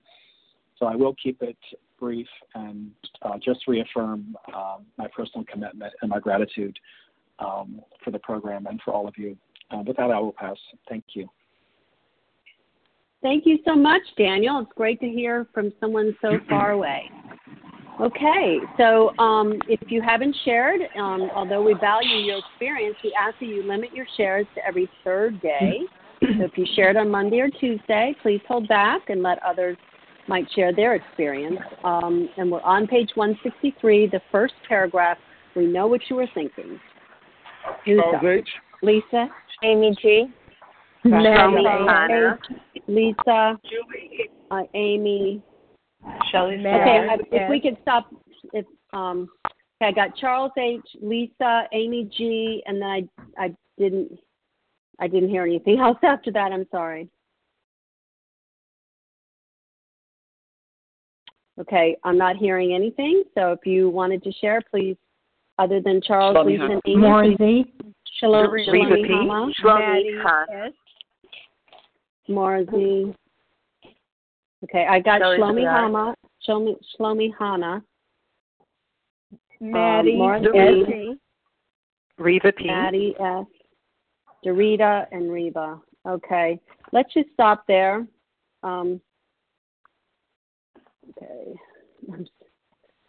[0.77, 1.57] So I will keep it
[1.99, 6.77] brief and uh, just reaffirm um, my personal commitment and my gratitude
[7.39, 9.37] um, for the program and for all of you.
[9.71, 10.57] Uh, with that, I will pass.
[10.87, 11.29] Thank you.
[13.21, 14.59] Thank you so much, Daniel.
[14.59, 17.11] It's great to hear from someone so far away.
[18.01, 23.37] Okay, so um, if you haven't shared, um, although we value your experience, we ask
[23.39, 25.79] that you limit your shares to every third day.
[26.21, 29.77] So if you shared on Monday or Tuesday, please hold back and let others
[30.27, 31.59] might share their experience.
[31.83, 35.17] Um, and we're on page 163, the first paragraph.
[35.55, 36.79] We know what you were thinking.
[37.85, 38.19] Who's Lisa.
[38.81, 39.27] Lisa.
[39.63, 40.25] Amy G.
[41.03, 42.37] Mary.
[42.87, 43.59] Lisa.
[44.51, 45.41] Uh, Amy.
[46.31, 46.55] Shelly.
[46.55, 48.09] Okay, I, if we could stop.
[48.53, 49.29] If um,
[49.81, 53.07] okay, I got Charles H, Lisa, Amy G, and then I
[53.37, 54.17] I didn't
[54.99, 56.51] I didn't hear anything else after that.
[56.51, 57.09] I'm sorry.
[61.59, 63.23] Okay, I'm not hearing anything.
[63.35, 64.95] So if you wanted to share, please,
[65.57, 67.73] other than Charles, Shlomi Lisa, and Amy, More Z.
[68.19, 69.07] Shalom, Reva Shalom, P.
[69.09, 70.73] Hama, Shlomi Khan.
[72.29, 73.15] Marzi.
[74.63, 75.71] Okay, I got Shelley Shlomi Zadar.
[75.71, 76.15] Hama,
[76.47, 77.83] Shlomi, Shlomi Hana,
[79.61, 81.17] Maddie um, Martha Dorothy.
[82.17, 82.67] Reva P.
[82.67, 83.45] Maddie S,
[84.45, 85.79] Dorita, and Reba.
[86.05, 86.59] Okay,
[86.91, 88.05] let's just stop there.
[88.63, 88.99] Um,
[91.11, 91.53] okay,
[92.11, 92.27] I'm,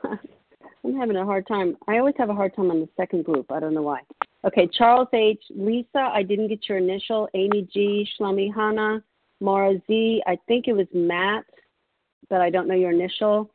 [0.85, 1.77] I'm having a hard time.
[1.89, 3.51] I always have a hard time on the second group.
[3.51, 4.01] I don't know why.
[4.45, 7.29] Okay, Charles H, Lisa, I didn't get your initial.
[7.35, 9.03] Amy G, Shlomi Hana,
[9.41, 11.45] Mara Z, I think it was Matt,
[12.29, 13.51] but I don't know your initial.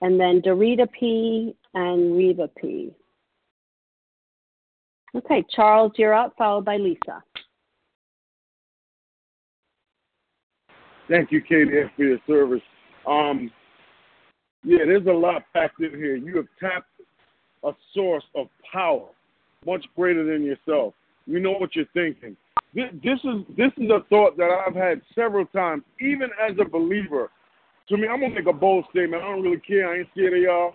[0.00, 2.92] And then Dorita P and Reva P.
[5.14, 7.22] Okay, Charles, you're up, followed by Lisa.
[11.08, 12.62] Thank you, KDF, for your service.
[13.06, 13.50] Um,
[14.62, 16.16] yeah, there's a lot packed in here.
[16.16, 16.86] You have tapped
[17.64, 19.08] a source of power
[19.66, 20.94] much greater than yourself.
[21.26, 22.36] You know what you're thinking.
[22.74, 27.30] This, is this is a thought that I've had several times, even as a believer.
[27.88, 29.22] To me, I'm gonna make a bold statement.
[29.22, 29.92] I don't really care.
[29.92, 30.74] I ain't scared of y'all.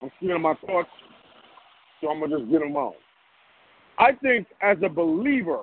[0.00, 0.90] I'm scared of my thoughts,
[2.00, 2.94] so I'm gonna just get them out.
[3.98, 5.62] I think as a believer,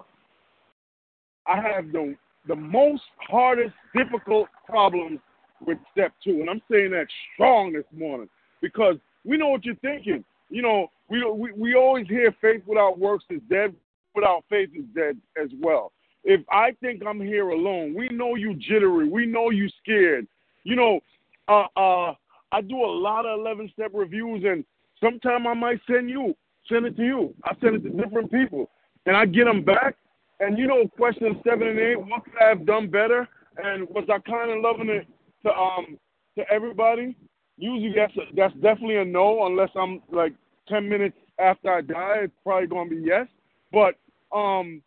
[1.48, 2.16] I have the
[2.48, 5.20] the most hardest, difficult problems
[5.66, 8.28] with step two, and I'm saying that strong this morning
[8.62, 10.26] because we know what you're thinking.
[10.50, 13.74] You know, we we we always hear faith without works is dead.
[14.14, 15.92] Without faith is dead as well.
[16.24, 19.10] If I think I'm here alone, we know you jittery.
[19.10, 20.28] We know you scared.
[20.64, 21.00] You know,
[21.48, 22.14] uh, uh,
[22.52, 24.64] I do a lot of 11 step reviews, and
[25.00, 26.36] sometimes I might send you,
[26.70, 27.34] send it to you.
[27.44, 28.70] I send it to different people,
[29.06, 29.96] and I get them back.
[30.40, 33.28] And you know, question seven and eight, what could I have done better?
[33.64, 35.08] And was I kind of loving it
[35.44, 36.00] to um
[36.38, 37.16] to everybody?
[37.58, 40.34] Usually that's a, that's definitely a no, unless I'm like
[40.68, 42.22] ten minutes after I die.
[42.24, 43.28] It's probably gonna be yes.
[43.72, 43.96] But
[44.36, 44.82] um,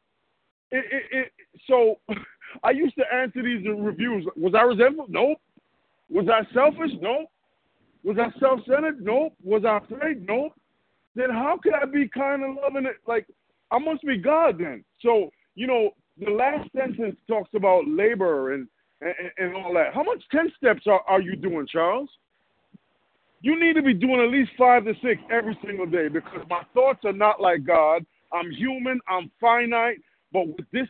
[0.70, 1.32] it, it, it
[1.68, 1.96] so
[2.62, 4.26] I used to answer these reviews.
[4.36, 5.06] Was I resentful?
[5.08, 5.38] Nope.
[6.10, 6.92] Was I selfish?
[7.00, 7.28] Nope.
[8.04, 9.02] Was I self-centered?
[9.02, 9.32] Nope.
[9.42, 10.26] Was I afraid?
[10.26, 10.52] Nope.
[11.14, 12.96] Then how could I be kind of loving it?
[13.06, 13.26] Like
[13.70, 14.84] I must be God then.
[15.00, 18.68] So you know, the last sentence talks about labor and
[19.00, 19.94] and, and all that.
[19.94, 22.08] How much ten steps are, are you doing, Charles?
[23.40, 26.62] You need to be doing at least five to six every single day because my
[26.72, 28.06] thoughts are not like God.
[28.34, 29.00] I'm human.
[29.08, 29.98] I'm finite.
[30.32, 30.88] But with this,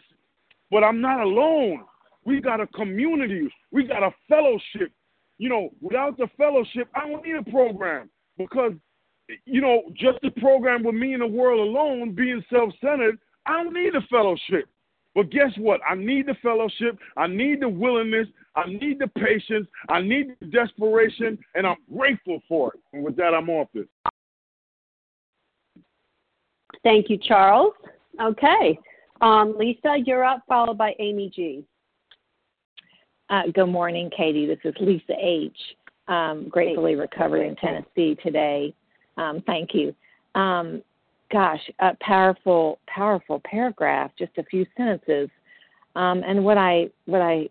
[0.70, 1.84] but I'm not alone.
[2.24, 3.48] We got a community.
[3.70, 4.90] We got a fellowship.
[5.36, 8.72] You know, without the fellowship, I don't need a program because,
[9.44, 13.74] you know, just the program with me in the world alone, being self-centered, I don't
[13.74, 14.68] need a fellowship.
[15.14, 15.80] But guess what?
[15.88, 16.98] I need the fellowship.
[17.16, 18.28] I need the willingness.
[18.56, 19.68] I need the patience.
[19.88, 22.80] I need the desperation, and I'm grateful for it.
[22.92, 23.86] And with that, I'm off this.
[26.84, 27.72] Thank you, Charles.
[28.20, 28.78] Okay.
[29.20, 31.64] Um, Lisa, you're up, followed by Amy G.
[33.30, 34.46] Uh, good morning, Katie.
[34.46, 35.56] This is Lisa H.
[36.06, 38.74] Um, gratefully recovered in Tennessee today.
[39.16, 39.94] Um, thank you.
[40.34, 40.82] Um,
[41.32, 45.30] gosh, a powerful, powerful paragraph, just a few sentences.
[45.96, 47.48] Um, and what I what I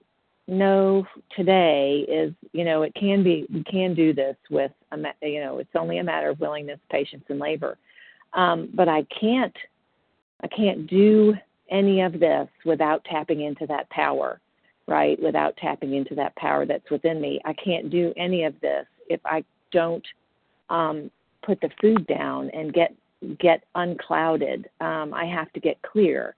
[0.47, 5.39] know today is, you know, it can be we can do this with, a, you
[5.39, 7.79] know, it's only a matter of willingness, patience, and labor.
[8.33, 9.55] Um, but I can't
[10.43, 11.33] I can't do
[11.69, 14.39] any of this without tapping into that power,
[14.87, 15.21] right?
[15.21, 17.39] Without tapping into that power that's within me.
[17.45, 20.05] I can't do any of this if I don't
[20.69, 21.09] um,
[21.45, 22.93] put the food down and get
[23.39, 24.65] get unclouded.
[24.81, 26.35] Um, I have to get clear.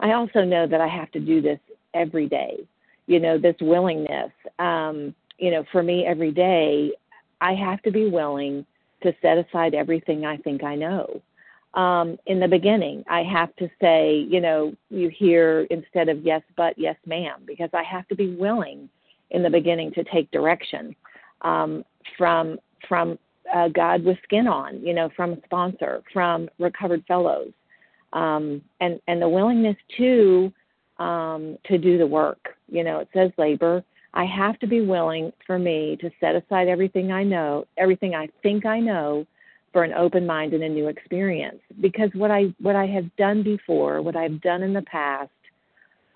[0.00, 1.60] I also know that I have to do this
[1.94, 2.66] every day.
[3.06, 4.32] You know, this willingness.
[4.58, 6.92] Um, you know, for me, every day,
[7.40, 8.66] I have to be willing
[9.02, 11.20] to set aside everything I think I know.
[11.74, 16.42] Um, in the beginning, I have to say, you know, you hear instead of yes,
[16.56, 18.88] but yes, ma'am, because I have to be willing
[19.30, 20.94] in the beginning to take direction
[21.42, 21.84] um,
[22.16, 22.58] from
[22.88, 23.18] from
[23.52, 27.50] uh, God with skin on, you know, from a sponsor, from recovered fellows,
[28.12, 30.52] um, and and the willingness to
[30.98, 32.56] um, to do the work.
[32.68, 33.82] You know, it says labor.
[34.16, 38.28] I have to be willing for me to set aside everything I know, everything I
[38.44, 39.26] think I know,
[39.74, 41.60] for an open mind and a new experience.
[41.82, 45.30] Because what I what I have done before, what I've done in the past,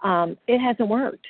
[0.02, 1.26] um, it hasn't worked,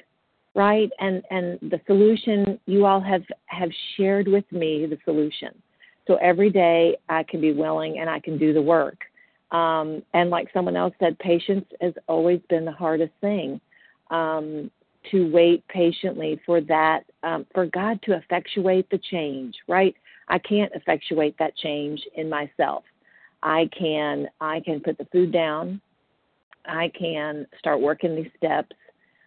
[0.55, 0.91] right?
[1.01, 5.51] And and the solution you all have have shared with me the solution.
[6.07, 8.99] So every day I can be willing and I can do the work.
[9.51, 13.61] Um, and like someone else said, patience has always been the hardest thing.
[14.11, 14.71] Um,
[15.11, 19.95] to wait patiently for that, um, for God to effectuate the change, right?
[20.29, 22.85] I can't effectuate that change in myself.
[23.43, 25.81] I can I can put the food down.
[26.67, 28.77] I can start working these steps.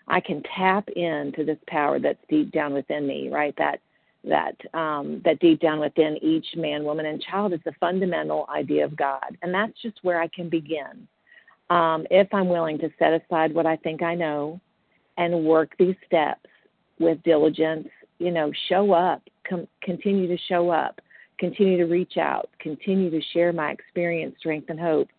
[0.08, 3.56] I can tap into this power that's deep down within me, right?
[3.58, 3.80] That
[4.24, 8.86] that um, that deep down within each man, woman, and child is the fundamental idea
[8.86, 11.08] of God, and that's just where I can begin.
[11.70, 14.60] Um, if I'm willing to set aside what I think I know
[15.18, 16.50] and work these steps
[17.00, 17.88] with diligence,
[18.20, 21.02] you know, show up, com- continue to show up,
[21.40, 25.10] continue to reach out, continue to share my experience, strength, and hope.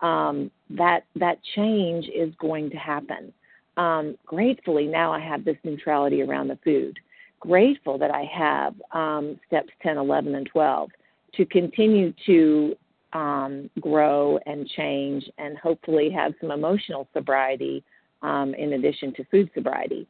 [0.00, 3.32] Um, that that change is going to happen.
[3.76, 6.98] Um, gratefully, now I have this neutrality around the food
[7.40, 10.90] grateful that I have um, steps 10, 11, and 12
[11.34, 12.76] to continue to
[13.12, 17.82] um, grow and change and hopefully have some emotional sobriety
[18.22, 20.06] um, in addition to food sobriety.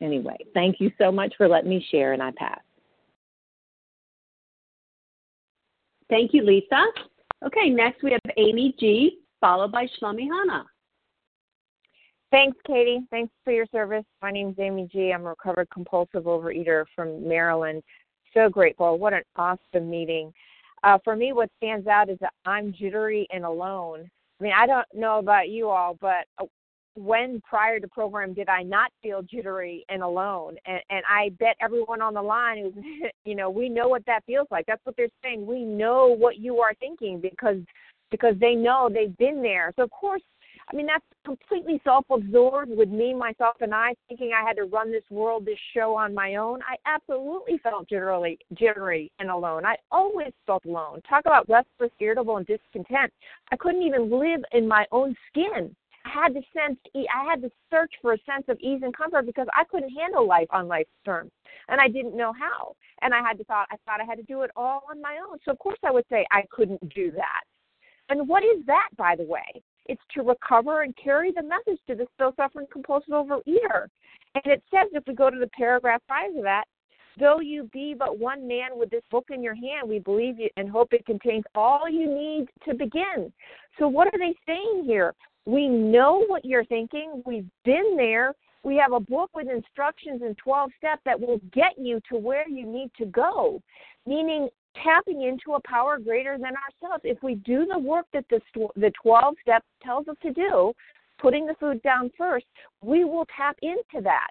[0.00, 2.60] anyway, thank you so much for letting me share, and I pass.
[6.12, 6.84] Thank you, Lisa.
[7.42, 10.66] Okay, next we have Amy G, followed by Shlomi Hana.
[12.30, 13.00] Thanks, Katie.
[13.10, 14.04] Thanks for your service.
[14.20, 15.10] My name is Amy G.
[15.10, 17.82] I'm a recovered compulsive overeater from Maryland.
[18.34, 18.98] So grateful.
[18.98, 20.34] What an awesome meeting.
[20.84, 24.10] Uh, for me, what stands out is that I'm jittery and alone.
[24.38, 26.26] I mean, I don't know about you all, but
[26.94, 30.56] when prior to program did I not feel jittery and alone?
[30.66, 32.72] And, and I bet everyone on the line is,
[33.24, 34.66] you know, we know what that feels like.
[34.66, 35.46] That's what they're saying.
[35.46, 37.58] We know what you are thinking because
[38.10, 39.72] because they know they've been there.
[39.74, 40.20] So of course,
[40.70, 44.92] I mean that's completely self-absorbed with me, myself, and I thinking I had to run
[44.92, 46.60] this world, this show on my own.
[46.62, 49.64] I absolutely felt jittery, jittery and alone.
[49.64, 51.00] I always felt alone.
[51.08, 53.10] Talk about restless, irritable, and discontent.
[53.50, 55.74] I couldn't even live in my own skin
[56.04, 59.26] I had to sense, I had to search for a sense of ease and comfort
[59.26, 61.30] because I couldn't handle life on life's terms,
[61.68, 62.74] and I didn't know how.
[63.02, 65.18] And I had to thought, I thought I had to do it all on my
[65.28, 65.38] own.
[65.44, 67.42] So of course I would say I couldn't do that.
[68.08, 69.62] And what is that, by the way?
[69.86, 73.88] It's to recover and carry the message to the still suffering compulsive overeater.
[74.34, 76.64] And it says, if we go to the paragraph five of that,
[77.18, 80.48] though you be but one man with this book in your hand, we believe you
[80.56, 83.32] and hope it contains all you need to begin.
[83.78, 85.14] So, what are they saying here?
[85.46, 87.22] We know what you're thinking.
[87.26, 88.34] We've been there.
[88.64, 92.48] We have a book with instructions and 12 steps that will get you to where
[92.48, 93.60] you need to go,
[94.06, 94.48] meaning
[94.82, 97.02] tapping into a power greater than ourselves.
[97.04, 98.40] If we do the work that the,
[98.76, 100.72] the 12 steps tells us to do,
[101.20, 102.46] putting the food down first,
[102.82, 104.28] we will tap into that.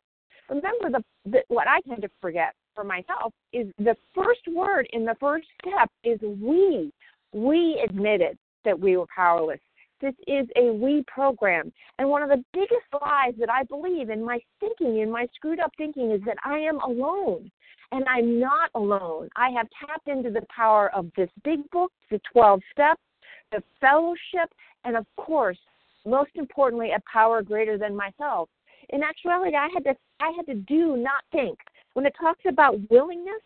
[0.50, 5.06] Remember, the, the what I tend to forget for myself is the first word in
[5.06, 6.92] the first step is we.
[7.34, 9.60] We admitted that we were powerless.
[10.02, 11.72] This is a we program.
[12.00, 15.60] And one of the biggest lies that I believe in my thinking, in my screwed
[15.60, 17.52] up thinking, is that I am alone.
[17.92, 19.30] And I'm not alone.
[19.36, 23.02] I have tapped into the power of this big book, the 12 steps,
[23.52, 24.50] the fellowship,
[24.86, 25.58] and of course,
[26.06, 28.50] most importantly, a power greater than myself.
[28.90, 31.58] In actuality, I had to I had to do, not think.
[31.94, 33.42] When it talks about willingness,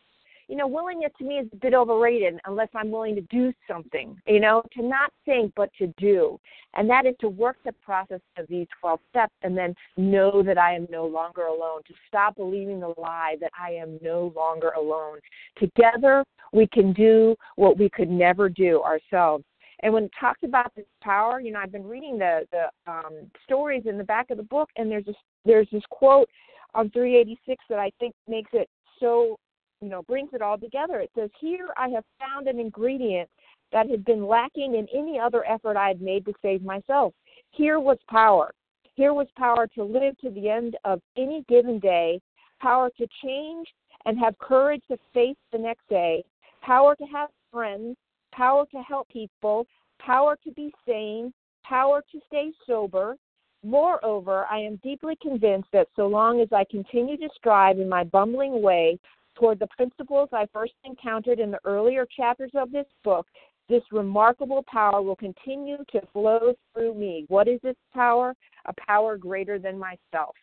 [0.48, 4.16] you know, willingness to me is a bit overrated unless I'm willing to do something,
[4.28, 6.40] you know, to not think but to do.
[6.76, 10.58] And that is to work the process of these 12 steps and then know that
[10.58, 14.70] I am no longer alone, to stop believing the lie that I am no longer
[14.78, 15.20] alone.
[15.58, 19.44] Together, we can do what we could never do ourselves.
[19.82, 23.30] And when it talks about this power, you know, I've been reading the the um,
[23.44, 26.30] stories in the back of the book, and there's this there's this quote
[26.74, 28.70] on 386 that I think makes it
[29.00, 29.38] so
[29.82, 31.00] you know brings it all together.
[31.00, 33.30] It says, "Here I have found an ingredient
[33.72, 37.14] that had been lacking in any other effort I had made to save myself.
[37.52, 38.54] Here was power.
[38.96, 42.22] Here was power to live to the end of any given day,
[42.62, 43.68] power to change
[44.06, 46.24] and have courage to face the next day,
[46.62, 47.98] power to have friends,
[48.32, 49.66] power to help people,
[50.00, 53.18] power to be sane, power to stay sober.
[53.64, 58.04] Moreover, I am deeply convinced that so long as I continue to strive in my
[58.04, 59.00] bumbling way
[59.36, 63.28] toward the principles I first encountered in the earlier chapters of this book,
[63.68, 67.26] this remarkable power will continue to flow through me.
[67.28, 68.34] What is this power?
[68.66, 70.36] A power greater than myself.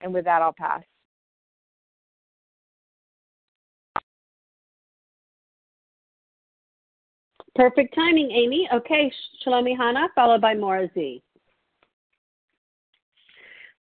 [0.00, 0.82] And with that, I'll pass.
[7.54, 8.68] Perfect timing, Amy.
[8.72, 9.12] Okay,
[9.44, 11.20] Shlomi Hana, followed by Maura Z.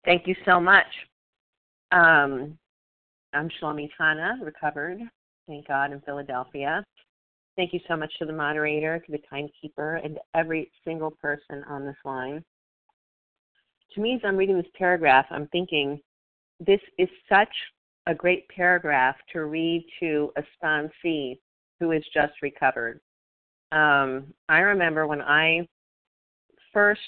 [0.04, 0.86] Thank you so much.
[1.90, 2.56] Um,
[3.32, 4.98] I'm Shlomi Hana, recovered,
[5.46, 6.84] thank God, in Philadelphia.
[7.56, 11.86] Thank you so much to the moderator, to the timekeeper, and every single person on
[11.86, 12.44] this line.
[13.94, 16.00] To me, as I'm reading this paragraph, I'm thinking
[16.60, 17.48] this is such
[18.06, 21.38] a great paragraph to read to a sponsee
[21.80, 23.00] who has just recovered.
[23.72, 25.66] Um, I remember when I
[26.72, 27.00] first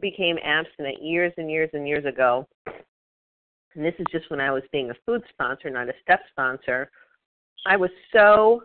[0.00, 2.48] became abstinent years and years and years ago,
[3.74, 6.90] and this is just when I was being a food sponsor, not a step sponsor,
[7.66, 8.62] I was so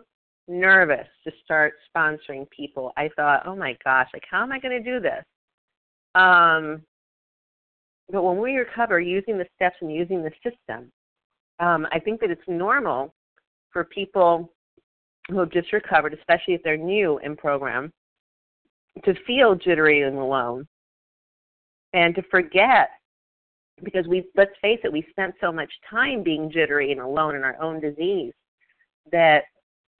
[0.48, 2.92] nervous to start sponsoring people.
[2.96, 5.24] I thought, oh my gosh, like how am I going to do this?
[6.14, 6.82] Um,
[8.10, 10.90] but when we recover using the steps and using the system,
[11.58, 13.12] um, I think that it's normal
[13.72, 14.52] for people
[15.28, 17.92] who have just recovered, especially if they're new in program,
[19.04, 20.66] to feel jittery and alone
[21.92, 22.90] and to forget
[23.82, 27.42] because we let's face it, we spent so much time being jittery and alone in
[27.42, 28.32] our own disease
[29.12, 29.44] that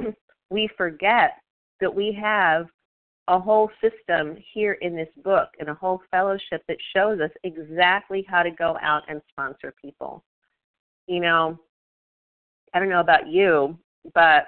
[0.50, 1.32] we forget
[1.80, 2.66] that we have
[3.28, 8.24] a whole system here in this book and a whole fellowship that shows us exactly
[8.28, 10.22] how to go out and sponsor people.
[11.08, 11.58] You know,
[12.72, 13.76] I don't know about you,
[14.14, 14.46] but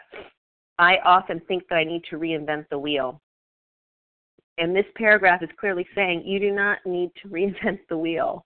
[0.78, 3.20] I often think that I need to reinvent the wheel.
[4.58, 8.44] And this paragraph is clearly saying you do not need to reinvent the wheel.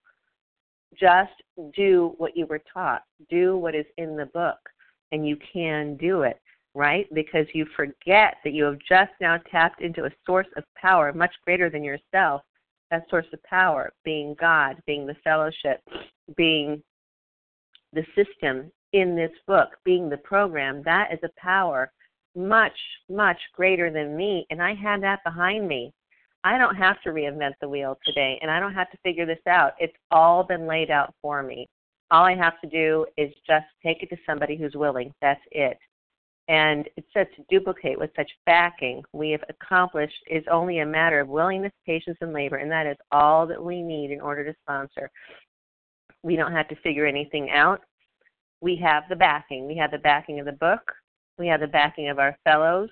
[0.98, 1.32] Just
[1.74, 4.58] do what you were taught, do what is in the book,
[5.10, 6.40] and you can do it,
[6.74, 7.06] right?
[7.14, 11.34] Because you forget that you have just now tapped into a source of power much
[11.44, 12.42] greater than yourself.
[12.90, 15.80] That source of power being God, being the fellowship,
[16.36, 16.82] being
[17.92, 20.82] the system in this book, being the program.
[20.84, 21.90] That is a power
[22.36, 22.76] much,
[23.08, 24.46] much greater than me.
[24.50, 25.92] And I had that behind me.
[26.44, 29.38] I don't have to reinvent the wheel today, and I don't have to figure this
[29.46, 29.72] out.
[29.78, 31.68] It's all been laid out for me.
[32.10, 35.12] All I have to do is just take it to somebody who's willing.
[35.22, 35.78] That's it.
[36.48, 41.20] And it says to duplicate with such backing we have accomplished is only a matter
[41.20, 44.58] of willingness, patience, and labor, and that is all that we need in order to
[44.62, 45.10] sponsor.
[46.24, 47.82] We don't have to figure anything out.
[48.60, 49.66] We have the backing.
[49.66, 50.92] We have the backing of the book.
[51.38, 52.90] We have the backing of our fellows.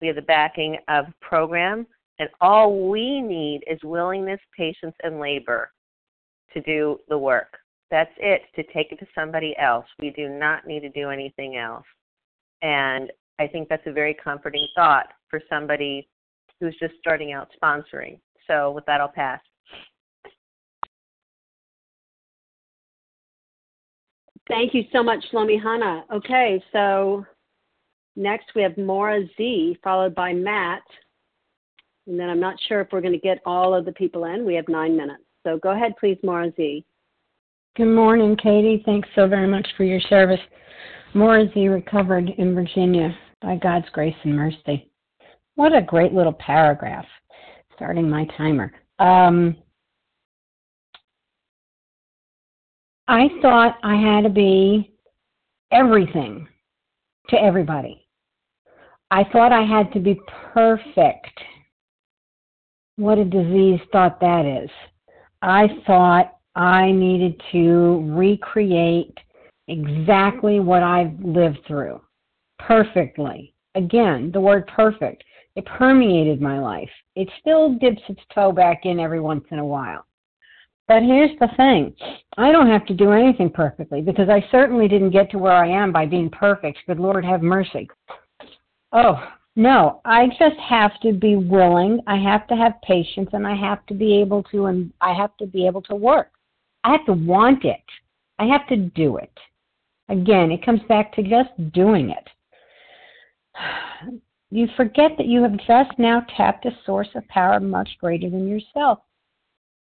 [0.00, 1.86] We have the backing of program.
[2.18, 5.70] And all we need is willingness, patience, and labor
[6.52, 7.58] to do the work.
[7.90, 9.86] That's it, to take it to somebody else.
[9.98, 11.84] We do not need to do anything else.
[12.62, 16.08] And I think that's a very comforting thought for somebody
[16.60, 18.18] who's just starting out sponsoring.
[18.46, 19.40] So with that, I'll pass.
[24.48, 26.04] Thank you so much, Shlomi Hana.
[26.12, 27.24] Okay, so
[28.16, 30.82] next we have Maura Z, followed by Matt.
[32.06, 34.44] And then I'm not sure if we're going to get all of the people in.
[34.44, 35.22] We have nine minutes.
[35.44, 36.84] So go ahead, please, Maura Z.
[37.76, 38.82] Good morning, Katie.
[38.84, 40.40] Thanks so very much for your service.
[41.14, 44.90] Maura Z recovered in Virginia by God's grace and mercy.
[45.54, 47.06] What a great little paragraph.
[47.74, 48.72] Starting my timer.
[48.98, 49.56] Um,
[53.08, 54.92] I thought I had to be
[55.72, 56.46] everything
[57.28, 58.06] to everybody.
[59.10, 60.20] I thought I had to be
[60.54, 61.40] perfect.
[62.96, 64.70] What a disease thought that is.
[65.40, 69.16] I thought I needed to recreate
[69.68, 72.00] exactly what I've lived through
[72.66, 73.54] perfectly.
[73.74, 75.24] Again, the word perfect.
[75.56, 76.90] It permeated my life.
[77.16, 80.04] It still dips its toe back in every once in a while.
[80.88, 81.94] But here's the thing
[82.36, 85.68] I don't have to do anything perfectly because I certainly didn't get to where I
[85.68, 86.78] am by being perfect.
[86.86, 87.88] Good Lord, have mercy.
[88.92, 89.22] Oh,
[89.54, 92.00] no, I just have to be willing.
[92.06, 95.36] I have to have patience and I have to be able to and I have
[95.38, 96.30] to be able to work.
[96.84, 97.82] I have to want it.
[98.38, 99.32] I have to do it.
[100.08, 102.28] Again, it comes back to just doing it.
[104.54, 108.46] You forget that you have just now tapped a source of power much greater than
[108.46, 108.98] yourself.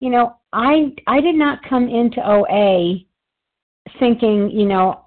[0.01, 3.05] You know, I I did not come into OA
[4.01, 5.03] thinking, you know,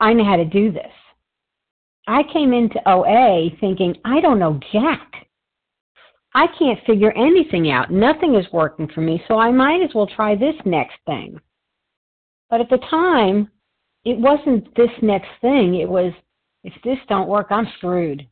[0.00, 0.90] I know how to do this.
[2.08, 5.26] I came into OA thinking, I don't know Jack.
[6.34, 7.92] I can't figure anything out.
[7.92, 11.38] Nothing is working for me, so I might as well try this next thing.
[12.48, 13.50] But at the time,
[14.06, 15.74] it wasn't this next thing.
[15.74, 16.14] It was,
[16.64, 18.26] if this don't work, I'm screwed.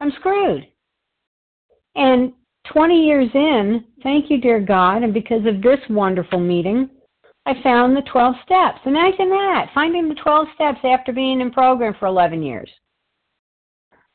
[0.00, 0.66] I'm screwed.
[1.96, 2.34] And
[2.70, 6.90] 20 years in, thank you, dear God, and because of this wonderful meeting,
[7.46, 8.80] I found the 12 steps.
[8.84, 12.68] Imagine that, finding the 12 steps after being in program for 11 years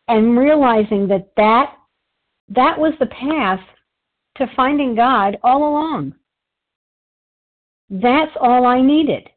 [0.07, 1.75] and realizing that that
[2.49, 3.59] that was the path
[4.37, 6.13] to finding God all along.
[7.89, 9.29] That's all I needed.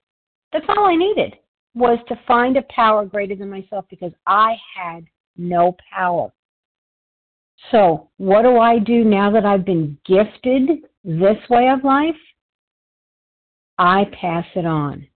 [0.53, 1.37] That's all I needed
[1.75, 5.05] was to find a power greater than myself because I had
[5.37, 6.33] no power.
[7.71, 12.17] So, what do I do now that I've been gifted this way of life?
[13.79, 15.07] I pass it on.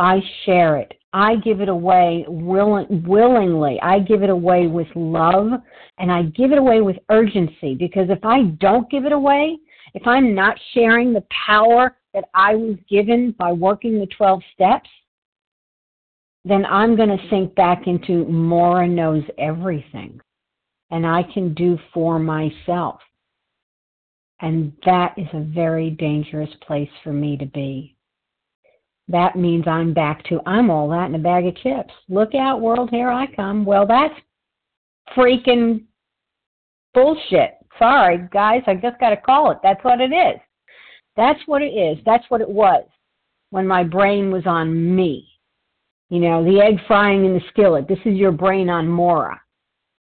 [0.00, 0.94] I share it.
[1.12, 3.78] I give it away will, willingly.
[3.82, 5.60] I give it away with love
[5.98, 9.58] and I give it away with urgency because if I don't give it away,
[9.92, 14.88] if I'm not sharing the power that I was given by working the 12 steps,
[16.46, 20.18] then I'm going to sink back into Maura knows everything
[20.90, 23.00] and I can do for myself.
[24.40, 27.96] And that is a very dangerous place for me to be
[29.10, 31.92] that means I'm back to I'm all that in a bag of chips.
[32.08, 33.64] Look out, world, here I come.
[33.64, 34.14] Well, that's
[35.16, 35.82] freaking
[36.94, 37.54] bullshit.
[37.78, 39.58] Sorry, guys, I just got to call it.
[39.62, 40.40] That's what it is.
[41.16, 41.98] That's what it is.
[42.06, 42.84] That's what it was
[43.50, 45.26] when my brain was on me.
[46.08, 47.88] You know, the egg frying in the skillet.
[47.88, 49.40] This is your brain on Maura.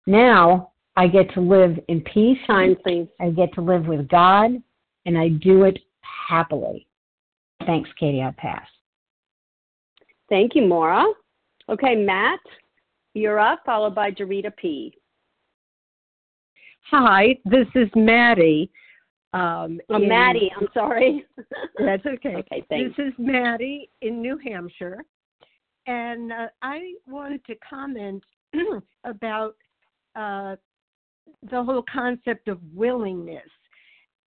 [0.07, 2.37] Now I get to live in peace.
[2.47, 3.07] Please.
[3.19, 4.51] I get to live with God,
[5.05, 5.79] and I do it
[6.29, 6.87] happily.
[7.65, 8.21] Thanks, Katie.
[8.21, 8.65] I'll pass.
[10.29, 11.05] Thank you, Maura.
[11.69, 12.39] Okay, Matt,
[13.13, 14.93] you're up, followed by Dorita P.
[16.91, 18.69] Hi, this is Maddie.
[19.33, 21.25] Um, oh, in, Maddie, I'm sorry.
[21.79, 22.35] that's okay.
[22.35, 22.95] Okay, thanks.
[22.95, 25.03] This is Maddie in New Hampshire.
[25.87, 28.23] And uh, I wanted to comment
[29.03, 29.55] about
[30.15, 30.55] uh,
[31.49, 33.49] the whole concept of willingness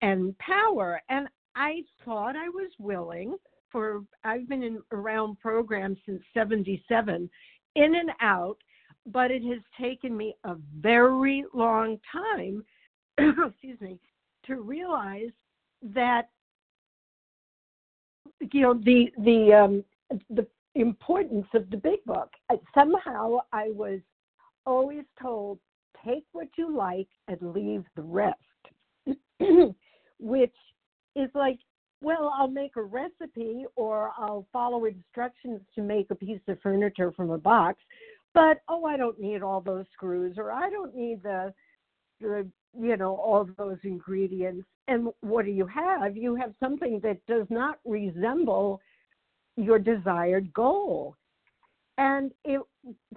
[0.03, 1.01] and power.
[1.09, 3.37] And I thought I was willing
[3.71, 7.29] for, I've been in, around programs since 77,
[7.75, 8.59] in and out,
[9.07, 12.65] but it has taken me a very long time,
[13.19, 13.99] excuse me,
[14.47, 15.31] to realize
[15.83, 16.29] that
[18.53, 19.85] you know the the um
[20.31, 22.31] the importance of the big book.
[22.75, 24.01] Somehow I was
[24.65, 25.59] always told
[26.05, 28.37] take what you like and leave the rest,
[30.19, 30.55] which
[31.17, 31.59] is like,
[32.01, 37.13] well, I'll make a recipe or I'll follow instructions to make a piece of furniture
[37.13, 37.79] from a box,
[38.35, 41.53] but oh, I don't need all those screws or I don't need the,
[42.21, 42.47] the
[42.79, 44.67] you know, all those ingredients.
[44.87, 46.17] And what do you have?
[46.17, 48.81] You have something that does not resemble
[49.57, 51.17] your desired goal.
[51.99, 52.61] And it,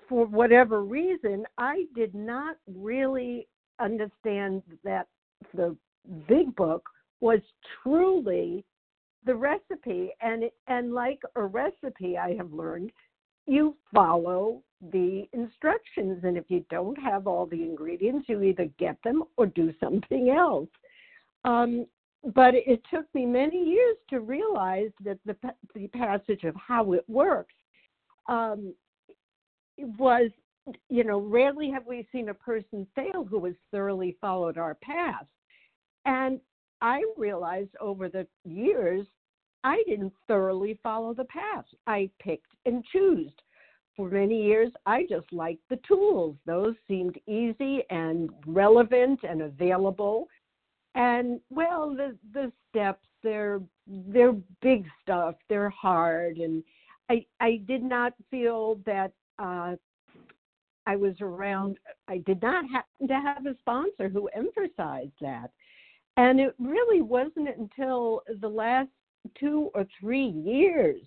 [0.10, 3.48] for whatever reason, I did not really
[3.80, 5.08] understand that
[5.54, 5.78] the
[6.28, 6.84] big book
[7.20, 7.40] was
[7.84, 8.66] truly
[9.26, 10.12] the recipe.
[10.22, 12.92] And and like a recipe, I have learned,
[13.46, 14.62] you follow
[14.92, 16.24] the instructions.
[16.24, 20.30] And if you don't have all the ingredients, you either get them or do something
[20.30, 20.70] else.
[21.44, 21.86] Um,
[22.36, 25.36] but it took me many years to realize that the,
[25.74, 27.54] the passage of how it works
[28.30, 28.76] um,
[29.78, 30.30] was,
[30.90, 35.26] you know, rarely have we seen a person fail who has thoroughly followed our path.
[36.06, 36.40] And
[36.82, 39.06] I realized over the years,
[39.64, 41.66] I didn't thoroughly follow the path.
[41.88, 43.32] I picked and chose.
[43.96, 46.36] For many years, I just liked the tools.
[46.46, 50.28] Those seemed easy and relevant and available
[50.96, 56.64] and well the the steps they're they're big stuff they're hard and
[57.10, 59.76] i i did not feel that uh
[60.86, 61.78] i was around
[62.08, 65.52] i did not happen to have a sponsor who emphasized that
[66.18, 68.90] and it really wasn't until the last
[69.40, 71.02] two or three years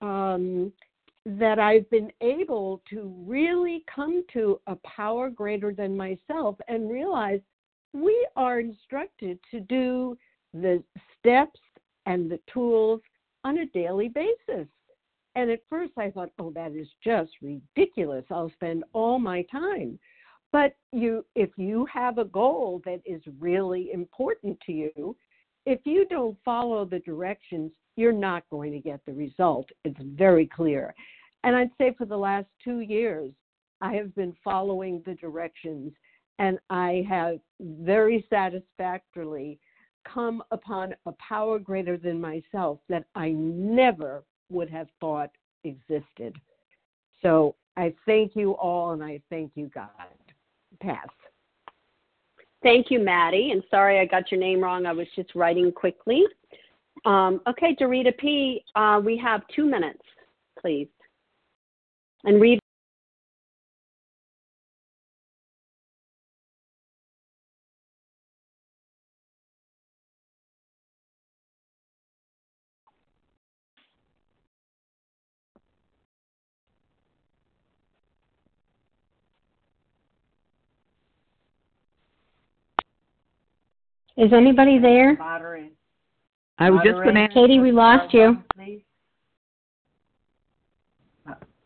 [0.00, 0.72] um
[1.26, 7.40] that I've been able to really come to a power greater than myself and realize
[7.92, 10.16] we are instructed to do
[10.54, 10.82] the
[11.18, 11.60] steps
[12.06, 13.00] and the tools
[13.44, 14.66] on a daily basis.
[15.34, 18.24] And at first I thought, oh, that is just ridiculous.
[18.30, 19.98] I'll spend all my time.
[20.52, 25.16] But you if you have a goal that is really important to you,
[25.66, 29.68] if you don't follow the directions, you're not going to get the result.
[29.84, 30.94] It's very clear.
[31.44, 33.32] And I'd say for the last two years,
[33.80, 35.92] I have been following the directions
[36.38, 39.58] and I have very satisfactorily
[40.12, 45.30] come upon a power greater than myself that I never would have thought
[45.64, 46.36] existed.
[47.20, 49.90] So I thank you all and I thank you, God.
[50.80, 51.08] Pass.
[52.62, 53.50] Thank you, Maddie.
[53.52, 54.86] And sorry I got your name wrong.
[54.86, 56.24] I was just writing quickly.
[57.04, 60.02] Um, okay, Dorita P., uh, we have two minutes,
[60.60, 60.88] please.
[62.24, 62.58] And read
[84.18, 85.16] Is anybody there?
[85.16, 85.72] Moderate.
[86.58, 87.20] I was just going to.
[87.20, 87.32] ask.
[87.34, 88.38] Katie, we lost you.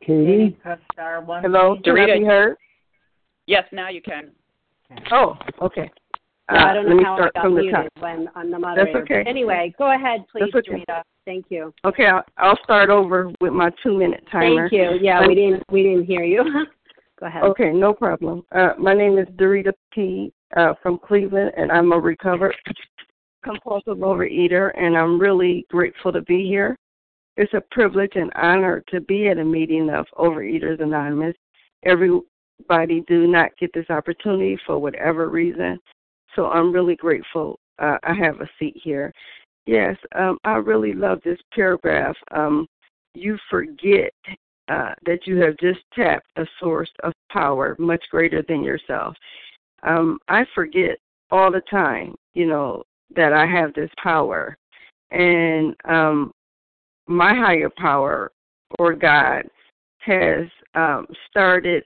[0.04, 1.42] Katie, press star one.
[1.42, 1.82] Hello, please.
[1.84, 2.56] can I heard?
[3.46, 4.32] Yes, now you can.
[5.10, 5.90] Oh, okay.
[6.52, 8.02] Yeah, I Uh, don't let know me how I start got from the muted top.
[8.02, 9.02] when I'm the moderator.
[9.02, 9.24] okay.
[9.26, 10.84] Anyway, go ahead, please, That's okay.
[10.86, 11.02] Dorita.
[11.24, 11.72] Thank you.
[11.86, 14.68] Okay, I'll, I'll start over with my two-minute timer.
[14.68, 14.98] Thank you.
[15.00, 16.42] Yeah, My- we didn't we didn't hear you.
[17.20, 17.44] go ahead.
[17.44, 18.42] Okay, no problem.
[18.52, 20.32] Uh, my name is Dorita P.
[20.56, 22.54] Uh, from Cleveland, and I'm a recovered
[23.42, 26.76] compulsive overeater, and I'm really grateful to be here.
[27.38, 31.34] It's a privilege and honor to be at a meeting of Overeaters Anonymous.
[31.84, 35.78] Everybody do not get this opportunity for whatever reason,
[36.36, 37.58] so I'm really grateful.
[37.78, 39.12] Uh, I have a seat here.
[39.64, 42.16] Yes, um, I really love this paragraph.
[42.30, 42.66] Um,
[43.14, 44.12] you forget
[44.68, 49.16] uh, that you have just tapped a source of power much greater than yourself.
[49.82, 50.98] Um, I forget
[51.30, 52.84] all the time, you know,
[53.16, 54.56] that I have this power.
[55.10, 56.32] And um,
[57.06, 58.32] my higher power
[58.78, 59.44] or God
[59.98, 61.84] has um, started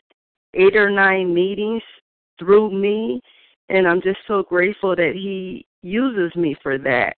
[0.55, 1.83] eight or nine meetings
[2.39, 3.21] through me,
[3.69, 7.17] and I'm just so grateful that He uses me for that.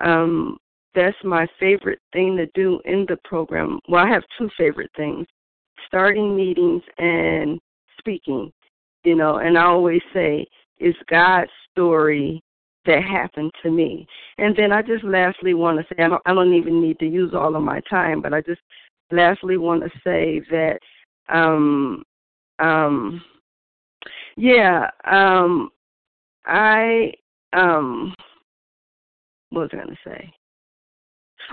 [0.00, 0.58] Um,
[0.94, 3.78] that's my favorite thing to do in the program.
[3.88, 5.26] Well, I have two favorite things
[5.86, 7.58] starting meetings and
[7.98, 8.52] speaking,
[9.04, 10.46] you know, and I always say,
[10.78, 12.42] it's God's story
[12.86, 14.06] that happened to me.
[14.38, 17.06] And then I just lastly want to say, I don't, I don't even need to
[17.06, 18.60] use all of my time, but I just
[19.10, 20.78] lastly want to say that,
[21.28, 22.02] um,
[22.58, 23.22] um,
[24.36, 25.70] yeah, um,
[26.46, 27.12] I,
[27.52, 28.14] um,
[29.50, 30.32] what was I to say?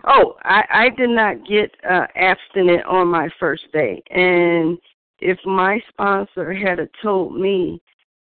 [0.05, 4.01] Oh, I, I did not get uh, abstinent on my first day.
[4.09, 4.77] And
[5.21, 7.81] if my sponsor had told me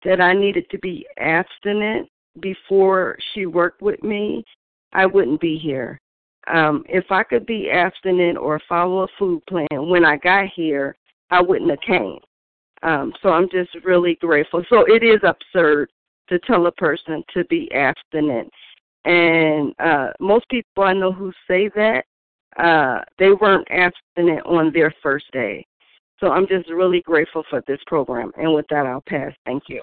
[0.04, 2.08] that I needed to be abstinent
[2.40, 4.44] before she worked with me,
[4.92, 6.00] I wouldn't be here.
[6.52, 10.96] Um, if I could be abstinent or follow a food plan when I got here,
[11.30, 12.18] I wouldn't have came.
[12.82, 14.62] Um, so I'm just really grateful.
[14.70, 15.90] So it is absurd
[16.28, 18.50] to tell a person to be abstinent.
[19.04, 22.04] And uh, most people I know who say that,
[22.58, 25.66] uh, they weren't abstinent on their first day.
[26.20, 28.32] So I'm just really grateful for this program.
[28.38, 29.32] And with that, I'll pass.
[29.44, 29.82] Thank you.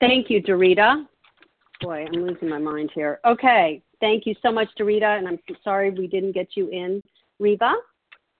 [0.00, 1.06] Thank you, Dorita.
[1.80, 3.20] Boy, I'm losing my mind here.
[3.24, 3.82] Okay.
[4.00, 5.18] Thank you so much, Dorita.
[5.18, 7.02] And I'm sorry we didn't get you in,
[7.40, 7.74] Reva.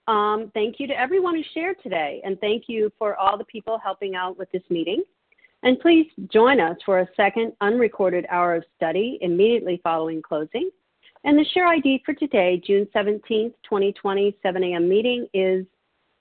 [0.06, 2.20] Um, thank you to everyone who shared today.
[2.24, 5.02] And thank you for all the people helping out with this meeting.
[5.64, 10.70] And please join us for a second unrecorded hour of study immediately following closing.
[11.24, 14.88] And the share ID for today, June 17th, 2020, 7 a.m.
[14.88, 15.66] meeting is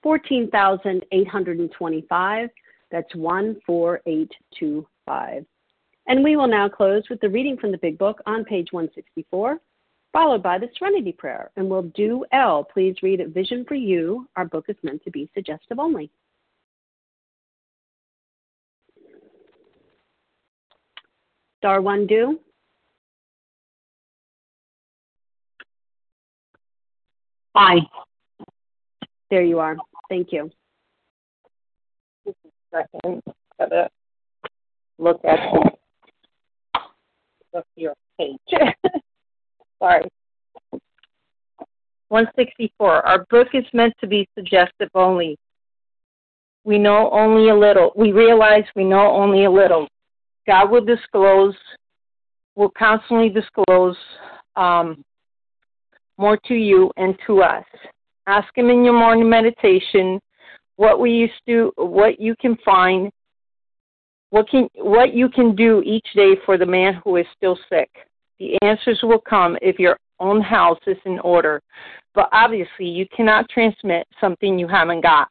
[0.04, 2.50] 14,825.
[2.90, 5.46] That's 14825.
[6.08, 9.60] And we will now close with the reading from the Big Book on page 164,
[10.14, 11.52] followed by the Serenity Prayer.
[11.58, 12.64] And we'll do L.
[12.64, 14.26] Please read a Vision for You.
[14.38, 16.10] Our book is meant to be suggestive only.
[21.58, 22.40] Star one do.
[27.58, 27.80] Aye.
[29.32, 29.76] There you are.
[30.10, 30.52] Thank you.
[32.72, 33.24] Second,
[33.58, 33.90] gotta
[35.00, 35.40] look at
[37.52, 38.38] look your page.
[39.80, 40.08] Sorry.
[42.10, 43.08] 164.
[43.08, 45.36] Our book is meant to be suggestive only.
[46.64, 47.92] We know only a little.
[47.96, 49.88] We realize we know only a little.
[50.46, 51.56] God will disclose,
[52.56, 53.98] will constantly disclose
[54.56, 55.04] um,
[56.18, 57.66] more to you and to us.
[58.26, 60.20] Ask Him in your morning meditation
[60.76, 63.12] what we used to, what you can find,
[64.30, 67.90] what can what you can do each day for the man who is still sick.
[68.40, 71.62] The answers will come if your own house is in order,
[72.14, 75.30] but obviously you cannot transmit something you haven't got.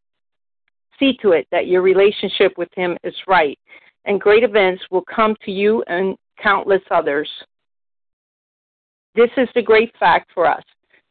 [0.99, 3.59] See to it that your relationship with him is right,
[4.07, 7.28] and great events will come to you and countless others.
[9.14, 10.62] This is the great fact for us.